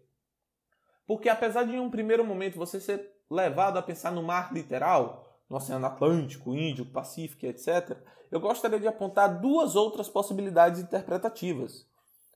Porque 1.05 1.27
apesar 1.27 1.63
de 1.63 1.75
em 1.75 1.79
um 1.79 1.89
primeiro 1.89 2.23
momento 2.23 2.57
você 2.57 2.79
ser 2.79 3.11
levado 3.29 3.77
a 3.77 3.81
pensar 3.81 4.11
no 4.11 4.23
mar 4.23 4.53
literal, 4.53 5.41
no 5.49 5.57
Oceano 5.57 5.85
Atlântico, 5.85 6.55
Índico, 6.55 6.91
Pacífico, 6.91 7.45
etc., 7.45 7.97
eu 8.31 8.39
gostaria 8.39 8.79
de 8.79 8.87
apontar 8.87 9.41
duas 9.41 9.75
outras 9.75 10.07
possibilidades 10.07 10.79
interpretativas. 10.79 11.87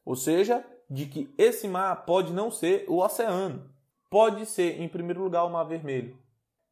Ou 0.03 0.15
seja, 0.15 0.65
de 0.89 1.05
que 1.05 1.33
esse 1.37 1.67
mar 1.67 2.05
pode 2.05 2.33
não 2.33 2.51
ser 2.51 2.85
o 2.87 2.97
oceano. 2.97 3.71
Pode 4.09 4.45
ser, 4.45 4.81
em 4.81 4.87
primeiro 4.87 5.23
lugar, 5.23 5.43
o 5.43 5.49
Mar 5.49 5.63
Vermelho, 5.63 6.19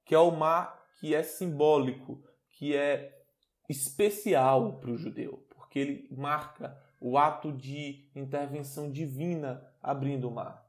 que 0.06 0.14
é 0.14 0.20
o 0.20 0.32
mar 0.32 0.80
que 1.00 1.16
é 1.16 1.24
simbólico, 1.24 2.22
que 2.52 2.76
é 2.76 3.21
especial 3.70 4.80
para 4.80 4.92
o 4.92 4.98
judeu, 4.98 5.46
porque 5.50 5.80
ele 5.80 6.08
marca 6.12 6.78
o 7.00 7.18
ato 7.18 7.52
de 7.52 8.10
intervenção 8.16 8.92
divina 8.92 9.66
abrindo 9.82 10.28
o 10.28 10.32
mar. 10.32 10.66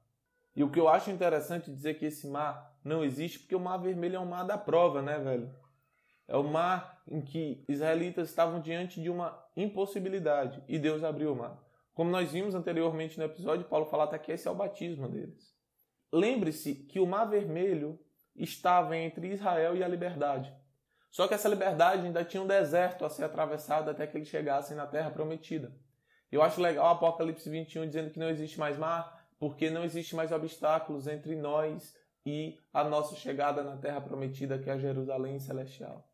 E 0.55 0.62
o 0.62 0.70
que 0.70 0.81
eu 0.81 0.88
acho 0.88 1.11
interessante 1.11 1.70
dizer 1.70 1.94
que 1.94 2.07
esse 2.07 2.26
mar 2.26 2.78
não 2.85 3.05
existe, 3.05 3.38
porque 3.38 3.55
o 3.55 3.61
mar 3.61 3.78
vermelho 3.78 4.16
é 4.16 4.18
o 4.18 4.26
mar 4.26 4.45
da 4.45 4.59
prova, 4.59 5.01
né, 5.01 5.18
velho? 5.18 5.55
É 6.28 6.36
o 6.36 6.45
mar 6.45 7.03
em 7.09 7.20
que 7.20 7.64
israelitas 7.68 8.28
estavam 8.28 8.61
diante 8.61 9.01
de 9.01 9.11
uma 9.11 9.38
impossibilidade 9.57 10.62
e 10.68 10.78
Deus 10.78 11.05
abriu 11.05 11.32
o 11.32 11.36
mar. 11.36 11.62
Como 11.95 12.11
nós 12.11 12.32
vimos 12.32 12.55
anteriormente 12.55 13.18
no 13.18 13.24
episódio, 13.24 13.66
Paulo 13.66 13.86
fala 13.86 14.05
até 14.05 14.18
que 14.18 14.32
esse 14.32 14.49
é 14.49 14.51
o 14.51 14.55
batismo 14.55 15.09
deles. 15.09 15.55
Lembre-se 16.11 16.74
que 16.74 17.01
o 17.01 17.07
mar 17.07 17.26
vermelho 17.26 17.99
estava 18.34 18.97
entre 18.97 19.28
Israel 19.28 19.76
e 19.76 19.84
a 19.84 19.88
liberdade. 19.88 20.55
Só 21.12 21.28
que 21.28 21.34
essa 21.34 21.48
liberdade 21.48 22.06
ainda 22.06 22.24
tinha 22.24 22.42
um 22.42 22.46
deserto 22.46 23.04
a 23.04 23.10
ser 23.10 23.24
atravessado 23.24 23.90
até 23.90 24.06
que 24.06 24.16
eles 24.16 24.28
chegassem 24.28 24.74
na 24.74 24.86
terra 24.86 25.10
prometida. 25.10 25.70
Eu 26.30 26.42
acho 26.42 26.58
legal 26.58 26.88
Apocalipse 26.88 27.50
21 27.50 27.86
dizendo 27.86 28.10
que 28.10 28.18
não 28.18 28.30
existe 28.30 28.58
mais 28.58 28.78
mar, 28.78 29.22
porque 29.38 29.68
não 29.68 29.84
existe 29.84 30.16
mais 30.16 30.32
obstáculos 30.32 31.06
entre 31.06 31.36
nós 31.36 31.94
e 32.24 32.58
a 32.72 32.82
nossa 32.82 33.14
chegada 33.14 33.62
na 33.62 33.76
terra 33.76 34.00
prometida, 34.00 34.58
que 34.58 34.70
é 34.70 34.72
a 34.72 34.78
Jerusalém 34.78 35.38
celestial. 35.38 36.08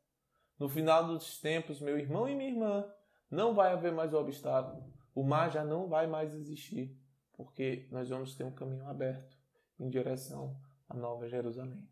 No 0.59 0.69
final 0.69 1.07
dos 1.07 1.41
tempos, 1.41 1.81
meu 1.81 1.97
irmão 1.97 2.29
e 2.29 2.35
minha 2.35 2.51
irmã, 2.51 2.85
não 3.31 3.55
vai 3.55 3.73
haver 3.73 3.93
mais 3.93 4.13
obstáculo. 4.13 4.93
O 5.15 5.23
mar 5.23 5.53
já 5.53 5.63
não 5.63 5.87
vai 5.87 6.09
mais 6.09 6.35
existir, 6.35 6.99
porque 7.35 7.87
nós 7.93 8.09
vamos 8.09 8.35
ter 8.35 8.43
um 8.43 8.51
caminho 8.51 8.89
aberto. 8.89 9.39
em 9.79 9.89
direção 9.89 10.61
à 10.89 10.97
Nova 10.97 11.29
Jerusalém. 11.29 11.89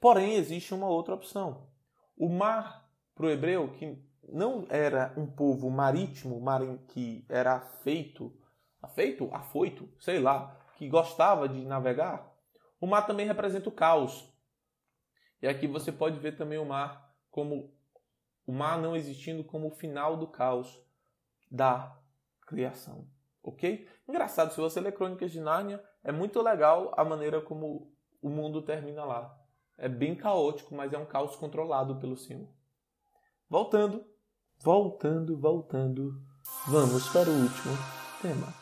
Porém, 0.00 0.36
existe 0.36 0.72
uma 0.72 0.88
outra 0.88 1.14
opção. 1.14 1.69
O 2.20 2.28
mar, 2.28 2.86
para 3.14 3.24
o 3.24 3.30
hebreu, 3.30 3.72
que 3.72 3.98
não 4.28 4.66
era 4.68 5.10
um 5.16 5.26
povo 5.26 5.70
marítimo, 5.70 6.38
que 6.88 7.24
era 7.30 7.54
afeito, 7.54 8.30
afeito, 8.82 9.30
afoito, 9.32 9.88
sei 9.98 10.18
lá, 10.18 10.54
que 10.76 10.86
gostava 10.86 11.48
de 11.48 11.64
navegar, 11.64 12.30
o 12.78 12.86
mar 12.86 13.06
também 13.06 13.26
representa 13.26 13.70
o 13.70 13.72
caos. 13.72 14.30
E 15.40 15.48
aqui 15.48 15.66
você 15.66 15.90
pode 15.90 16.18
ver 16.18 16.36
também 16.36 16.58
o 16.58 16.66
mar 16.66 17.10
como 17.30 17.74
o 18.46 18.52
mar 18.52 18.78
não 18.78 18.94
existindo 18.94 19.42
como 19.42 19.68
o 19.68 19.74
final 19.76 20.18
do 20.18 20.26
caos 20.26 20.78
da 21.50 21.98
criação. 22.46 23.08
Ok? 23.42 23.88
Engraçado, 24.06 24.52
se 24.52 24.60
você 24.60 24.78
ler 24.78 24.92
Crônicas 24.92 25.32
de 25.32 25.40
Nárnia, 25.40 25.82
é 26.04 26.12
muito 26.12 26.42
legal 26.42 26.92
a 26.98 27.02
maneira 27.02 27.40
como 27.40 27.96
o 28.20 28.28
mundo 28.28 28.60
termina 28.60 29.06
lá. 29.06 29.39
É 29.82 29.88
bem 29.88 30.14
caótico, 30.14 30.74
mas 30.74 30.92
é 30.92 30.98
um 30.98 31.06
caos 31.06 31.36
controlado 31.36 31.96
pelo 31.96 32.14
Senhor. 32.14 32.46
Voltando, 33.48 34.04
voltando, 34.62 35.38
voltando, 35.38 36.22
vamos 36.68 37.08
para 37.08 37.30
o 37.30 37.32
último 37.32 37.74
tema. 38.20 38.54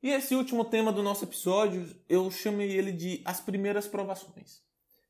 E 0.00 0.08
esse 0.08 0.36
último 0.36 0.64
tema 0.64 0.92
do 0.92 1.02
nosso 1.02 1.24
episódio, 1.24 1.84
eu 2.08 2.30
chamei 2.30 2.70
ele 2.70 2.92
de 2.92 3.20
As 3.24 3.40
Primeiras 3.40 3.88
Provações. 3.88 4.62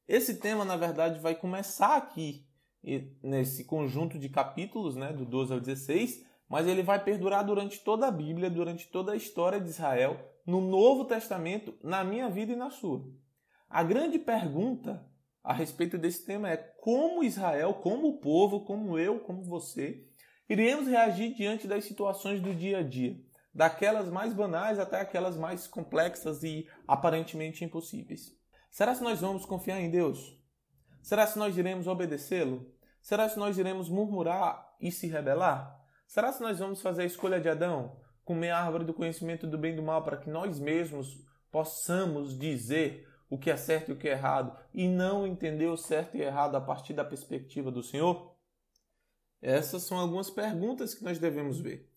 Esse 0.07 0.37
tema, 0.37 0.65
na 0.65 0.77
verdade, 0.77 1.21
vai 1.21 1.35
começar 1.35 1.97
aqui, 1.97 2.47
nesse 3.23 3.65
conjunto 3.65 4.19
de 4.19 4.29
capítulos, 4.29 4.97
né, 4.97 5.13
do 5.13 5.25
12 5.25 5.53
ao 5.55 5.61
16, 5.61 6.25
mas 6.49 6.67
ele 6.67 6.83
vai 6.83 7.03
perdurar 7.03 7.45
durante 7.45 7.83
toda 7.83 8.07
a 8.07 8.11
Bíblia, 8.11 8.51
durante 8.51 8.89
toda 8.89 9.13
a 9.13 9.17
história 9.17 9.61
de 9.61 9.71
Israel, 9.71 10.21
no 10.47 10.61
Novo 10.61 11.07
Testamento, 11.07 11.75
na 11.83 12.05
minha 12.05 12.29
vida 12.29 12.53
e 12.53 12.57
na 12.57 12.71
sua. 12.71 13.05
A 13.69 13.83
grande 13.83 14.19
pergunta 14.19 15.05
a 15.43 15.53
respeito 15.53 15.97
desse 15.97 16.25
tema 16.27 16.51
é 16.51 16.57
como 16.57 17.25
Israel, 17.25 17.75
como 17.75 18.09
o 18.09 18.21
povo, 18.21 18.65
como 18.65 18.99
eu, 18.99 19.21
como 19.21 19.43
você, 19.43 20.07
iremos 20.49 20.87
reagir 20.87 21.35
diante 21.35 21.67
das 21.67 21.85
situações 21.85 22.41
do 22.41 22.55
dia 22.55 22.79
a 22.79 22.83
dia 22.83 23.19
daquelas 23.55 24.11
mais 24.11 24.35
banais 24.35 24.79
até 24.79 25.01
aquelas 25.01 25.37
mais 25.37 25.67
complexas 25.67 26.43
e 26.43 26.69
aparentemente 26.89 27.65
impossíveis. 27.65 28.37
Será 28.75 28.93
que 28.93 29.05
nós 29.05 29.21
vamos 29.21 29.47
confiar 29.47 29.81
em 29.81 29.89
Deus? 29.89 30.37
Será 31.01 31.29
que 31.29 31.39
nós 31.39 31.57
iremos 31.57 31.87
obedecê-lo? 31.87 32.75
Será 33.01 33.31
que 33.31 33.39
nós 33.39 33.57
iremos 33.57 33.89
murmurar 33.89 34.75
e 34.81 34.91
se 34.91 35.07
rebelar? 35.07 35.81
Será 36.09 36.33
que 36.33 36.43
nós 36.43 36.59
vamos 36.59 36.83
fazer 36.83 37.03
a 37.03 37.07
escolha 37.07 37.41
de 37.41 37.49
Adão, 37.49 37.97
comer 38.25 38.51
a 38.51 38.59
árvore 38.59 38.85
do 38.85 38.93
conhecimento 38.93 39.47
do 39.47 39.57
bem 39.57 39.75
e 39.75 39.77
do 39.77 39.83
mal 39.85 40.03
para 40.03 40.17
que 40.17 40.29
nós 40.29 40.59
mesmos 40.59 41.25
possamos 41.53 42.37
dizer 42.37 43.09
o 43.31 43.39
que 43.39 43.49
é 43.49 43.57
certo 43.57 43.91
e 43.91 43.93
o 43.93 43.97
que 43.97 44.09
é 44.09 44.11
errado 44.11 44.59
e 44.75 44.89
não 44.89 45.25
entender 45.25 45.69
o 45.69 45.77
certo 45.77 46.17
e 46.17 46.23
errado 46.23 46.57
a 46.57 46.61
partir 46.61 46.95
da 46.95 47.05
perspectiva 47.05 47.71
do 47.71 47.81
Senhor? 47.81 48.35
Essas 49.41 49.85
são 49.85 50.01
algumas 50.01 50.31
perguntas 50.31 50.95
que 50.95 51.05
nós 51.05 51.21
devemos 51.21 51.61
ver. 51.61 51.89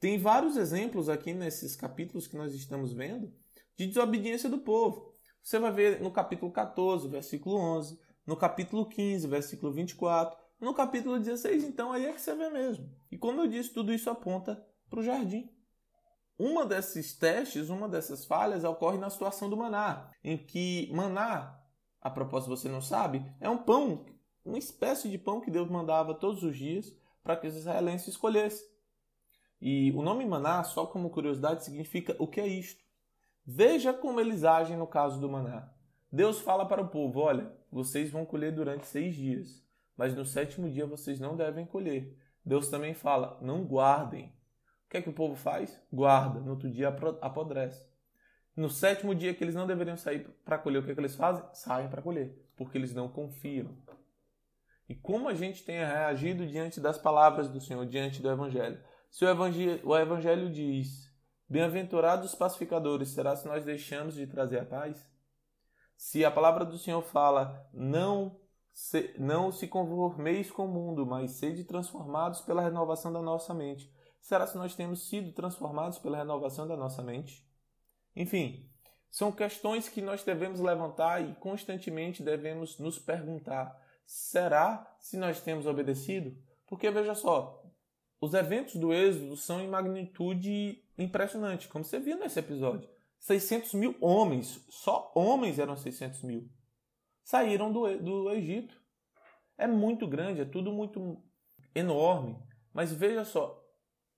Tem 0.00 0.18
vários 0.18 0.56
exemplos 0.56 1.08
aqui 1.08 1.32
nesses 1.32 1.76
capítulos 1.76 2.26
que 2.26 2.36
nós 2.36 2.52
estamos 2.52 2.92
vendo 2.92 3.32
de 3.76 3.86
desobediência 3.86 4.50
do 4.50 4.58
povo. 4.58 5.13
Você 5.44 5.58
vai 5.58 5.70
ver 5.70 6.00
no 6.00 6.10
capítulo 6.10 6.50
14, 6.50 7.06
versículo 7.06 7.56
11, 7.56 8.00
no 8.26 8.34
capítulo 8.34 8.88
15, 8.88 9.28
versículo 9.28 9.70
24, 9.74 10.38
no 10.58 10.72
capítulo 10.72 11.18
16, 11.18 11.64
então 11.64 11.92
aí 11.92 12.06
é 12.06 12.12
que 12.14 12.20
você 12.20 12.34
vê 12.34 12.48
mesmo. 12.48 12.90
E 13.12 13.18
como 13.18 13.42
eu 13.42 13.46
disse, 13.46 13.68
tudo 13.68 13.92
isso 13.92 14.08
aponta 14.08 14.66
para 14.88 15.00
o 15.00 15.02
jardim. 15.02 15.50
Uma 16.38 16.64
desses 16.64 17.12
testes, 17.12 17.68
uma 17.68 17.86
dessas 17.86 18.24
falhas 18.24 18.64
ocorre 18.64 18.96
na 18.96 19.10
situação 19.10 19.50
do 19.50 19.56
maná, 19.56 20.10
em 20.24 20.38
que 20.38 20.90
maná, 20.94 21.60
a 22.00 22.08
propósito 22.08 22.48
você 22.48 22.70
não 22.70 22.80
sabe, 22.80 23.22
é 23.38 23.48
um 23.50 23.58
pão, 23.58 24.06
uma 24.42 24.58
espécie 24.58 25.10
de 25.10 25.18
pão 25.18 25.42
que 25.42 25.50
Deus 25.50 25.68
mandava 25.68 26.14
todos 26.14 26.42
os 26.42 26.56
dias 26.56 26.90
para 27.22 27.36
que 27.36 27.46
os 27.46 27.54
israelenses 27.54 28.08
escolhessem. 28.08 28.66
E 29.60 29.92
o 29.92 30.00
nome 30.00 30.24
maná, 30.24 30.64
só 30.64 30.86
como 30.86 31.10
curiosidade, 31.10 31.64
significa 31.64 32.16
o 32.18 32.26
que 32.26 32.40
é 32.40 32.46
isto. 32.46 32.82
Veja 33.46 33.92
como 33.92 34.20
eles 34.20 34.42
agem 34.42 34.76
no 34.76 34.86
caso 34.86 35.20
do 35.20 35.28
maná. 35.28 35.70
Deus 36.10 36.40
fala 36.40 36.66
para 36.66 36.80
o 36.80 36.88
povo: 36.88 37.20
olha, 37.20 37.52
vocês 37.70 38.10
vão 38.10 38.24
colher 38.24 38.52
durante 38.52 38.86
seis 38.86 39.14
dias, 39.14 39.62
mas 39.96 40.14
no 40.14 40.24
sétimo 40.24 40.70
dia 40.70 40.86
vocês 40.86 41.20
não 41.20 41.36
devem 41.36 41.66
colher. 41.66 42.16
Deus 42.44 42.68
também 42.68 42.94
fala: 42.94 43.38
não 43.42 43.64
guardem. 43.64 44.34
O 44.86 44.90
que 44.90 44.98
é 44.98 45.02
que 45.02 45.10
o 45.10 45.14
povo 45.14 45.34
faz? 45.34 45.80
Guarda, 45.92 46.40
no 46.40 46.52
outro 46.52 46.70
dia 46.70 46.88
apodrece. 47.20 47.84
No 48.56 48.70
sétimo 48.70 49.14
dia 49.14 49.34
que 49.34 49.42
eles 49.42 49.54
não 49.54 49.66
deveriam 49.66 49.96
sair 49.96 50.20
para 50.44 50.58
colher, 50.58 50.78
o 50.78 50.84
que, 50.84 50.92
é 50.92 50.94
que 50.94 51.00
eles 51.00 51.16
fazem? 51.16 51.44
Saem 51.52 51.88
para 51.88 52.00
colher, 52.00 52.48
porque 52.56 52.78
eles 52.78 52.94
não 52.94 53.08
confiam. 53.08 53.76
E 54.88 54.94
como 54.94 55.28
a 55.28 55.34
gente 55.34 55.64
tem 55.64 55.76
reagido 55.76 56.46
diante 56.46 56.80
das 56.80 56.96
palavras 56.96 57.48
do 57.48 57.60
Senhor, 57.60 57.84
diante 57.86 58.22
do 58.22 58.30
Evangelho? 58.30 58.78
Se 59.10 59.24
o 59.24 59.28
evangelho, 59.28 59.80
o 59.84 59.96
evangelho 59.96 60.50
diz: 60.50 61.03
Bem-aventurados 61.48 62.30
os 62.30 62.34
pacificadores, 62.34 63.10
será 63.10 63.36
se 63.36 63.46
nós 63.46 63.64
deixamos 63.64 64.14
de 64.14 64.26
trazer 64.26 64.60
a 64.60 64.64
paz? 64.64 65.08
Se 65.96 66.24
a 66.24 66.30
palavra 66.30 66.64
do 66.64 66.78
Senhor 66.78 67.02
fala: 67.02 67.68
Não 67.72 68.40
se, 68.72 69.14
não 69.18 69.52
se 69.52 69.68
conformeis 69.68 70.50
com 70.50 70.64
o 70.64 70.68
mundo, 70.68 71.06
mas 71.06 71.32
sede 71.32 71.64
transformados 71.64 72.40
pela 72.40 72.62
renovação 72.62 73.12
da 73.12 73.22
nossa 73.22 73.54
mente. 73.54 73.92
Será 74.20 74.46
se 74.46 74.56
nós 74.56 74.74
temos 74.74 75.08
sido 75.08 75.32
transformados 75.32 75.98
pela 75.98 76.16
renovação 76.16 76.66
da 76.66 76.76
nossa 76.76 77.02
mente? 77.02 77.46
Enfim, 78.16 78.68
são 79.10 79.30
questões 79.30 79.88
que 79.88 80.02
nós 80.02 80.24
devemos 80.24 80.60
levantar 80.60 81.22
e 81.22 81.34
constantemente 81.36 82.22
devemos 82.22 82.78
nos 82.78 82.98
perguntar: 82.98 83.78
será 84.06 84.96
se 84.98 85.16
nós 85.16 85.40
temos 85.40 85.66
obedecido? 85.66 86.36
Porque 86.66 86.90
veja 86.90 87.14
só, 87.14 87.63
os 88.24 88.34
eventos 88.34 88.76
do 88.76 88.92
Êxodo 88.92 89.36
são 89.36 89.60
em 89.60 89.68
magnitude 89.68 90.82
impressionante, 90.96 91.68
como 91.68 91.84
você 91.84 91.98
viu 91.98 92.18
nesse 92.18 92.38
episódio. 92.38 92.88
600 93.18 93.74
mil 93.74 93.96
homens, 94.00 94.64
só 94.68 95.12
homens 95.14 95.58
eram 95.58 95.76
600 95.76 96.22
mil, 96.22 96.48
saíram 97.22 97.72
do, 97.72 97.98
do 97.98 98.30
Egito. 98.30 98.74
É 99.56 99.66
muito 99.66 100.06
grande, 100.06 100.40
é 100.40 100.44
tudo 100.44 100.72
muito 100.72 101.22
enorme. 101.74 102.36
Mas 102.72 102.92
veja 102.92 103.24
só, 103.24 103.62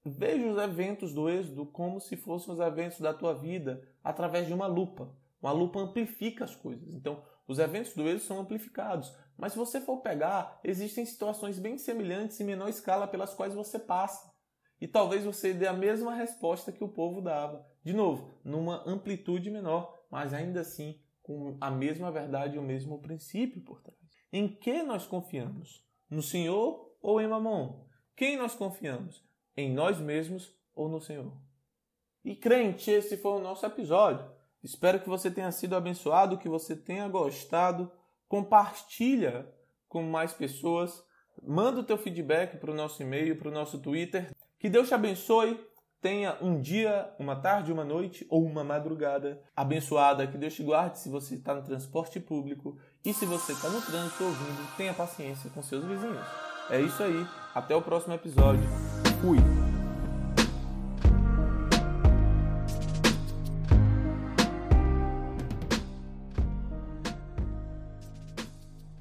veja 0.05 0.47
os 0.47 0.59
eventos 0.59 1.13
do 1.13 1.29
Êxodo 1.29 1.67
como 1.67 2.01
se 2.01 2.17
fossem 2.17 2.53
os 2.55 2.61
eventos 2.61 3.01
da 3.01 3.13
tua 3.13 3.35
vida 3.35 3.87
através 4.03 4.47
de 4.47 4.55
uma 4.55 4.67
lupa. 4.67 5.15
Uma 5.43 5.53
lupa 5.53 5.81
amplifica 5.81 6.45
as 6.45 6.57
coisas. 6.57 6.95
Então, 6.95 7.23
os 7.47 7.59
eventos 7.59 7.95
do 7.95 8.09
êxodo 8.09 8.25
são 8.25 8.41
amplificados. 8.41 9.15
Mas 9.37 9.53
se 9.53 9.59
você 9.59 9.81
for 9.81 10.01
pegar, 10.01 10.61
existem 10.65 11.05
situações 11.05 11.59
bem 11.59 11.77
semelhantes 11.77 12.41
em 12.41 12.45
menor 12.45 12.69
escala 12.69 13.07
pelas 13.07 13.35
quais 13.35 13.55
você 13.55 13.79
passa. 13.79 14.35
E 14.81 14.87
talvez 14.87 15.25
você 15.25 15.55
dê 15.55 15.67
a 15.67 15.73
mesma 15.73 16.15
resposta 16.15 16.73
que 16.73 16.85
o 16.85 16.89
povo 16.89 17.21
dava. 17.21 17.67
De 17.83 17.93
novo, 17.93 18.35
numa 18.45 18.83
amplitude 18.89 19.51
menor, 19.51 19.99
mas 20.11 20.35
ainda 20.35 20.61
assim 20.61 21.01
com 21.23 21.57
a 21.61 21.71
mesma 21.71 22.11
verdade 22.11 22.57
e 22.57 22.59
o 22.59 22.63
mesmo 22.63 23.01
princípio 23.01 23.61
por 23.63 23.83
trás. 23.83 23.99
Em 24.33 24.47
que 24.49 24.83
nós 24.83 25.07
confiamos? 25.07 25.85
No 26.09 26.23
Senhor 26.23 26.97
ou 27.03 27.21
em 27.21 27.27
Mamon? 27.27 27.85
Quem 28.15 28.37
nós 28.37 28.55
confiamos? 28.55 29.25
Em 29.57 29.73
nós 29.73 29.99
mesmos 29.99 30.55
ou 30.75 30.89
no 30.89 31.01
Senhor? 31.01 31.37
E 32.25 32.37
crente, 32.37 32.91
esse 32.91 33.17
foi 33.17 33.33
o 33.33 33.43
nosso 33.43 33.65
episódio. 33.67 34.31
Espero 34.63 35.01
que 35.01 35.09
você 35.09 35.31
tenha 35.31 35.51
sido 35.53 35.77
abençoado, 35.77 36.39
que 36.39 36.49
você 36.49 36.77
tenha 36.77 37.09
gostado. 37.09 37.91
Compartilha 38.29 39.47
com 39.89 40.03
mais 40.03 40.33
pessoas. 40.33 41.03
Manda 41.43 41.81
o 41.81 41.85
teu 41.85 41.99
feedback 41.99 42.59
para 42.59 42.71
o 42.71 42.75
nosso 42.75 43.03
e-mail, 43.03 43.39
para 43.39 43.49
o 43.49 43.53
nosso 43.53 43.79
Twitter. 43.79 44.31
Que 44.59 44.69
Deus 44.69 44.89
te 44.89 44.95
abençoe. 44.95 45.61
Tenha 46.01 46.37
um 46.41 46.61
dia, 46.61 47.13
uma 47.19 47.37
tarde, 47.37 47.73
uma 47.73 47.85
noite 47.85 48.27
ou 48.29 48.45
uma 48.45 48.63
madrugada 48.63 49.43
abençoada. 49.55 50.27
Que 50.27 50.39
Deus 50.39 50.55
te 50.55 50.63
guarde 50.63 50.99
se 50.99 51.09
você 51.09 51.35
está 51.35 51.55
no 51.55 51.63
transporte 51.63 52.21
público. 52.21 52.79
E 53.05 53.13
se 53.13 53.27
você 53.27 53.53
está 53.53 53.69
no 53.69 53.81
trânsito 53.81 54.25
ouvindo, 54.25 54.77
tenha 54.77 54.95
paciência 54.95 55.51
com 55.51 55.63
seus 55.63 55.85
vizinhos. 55.85 56.27
É 56.71 56.81
isso 56.81 57.03
aí. 57.03 57.27
Até 57.55 57.75
o 57.75 57.83
próximo 57.83 58.15
episódio. 58.15 58.65
Fui! 59.21 59.66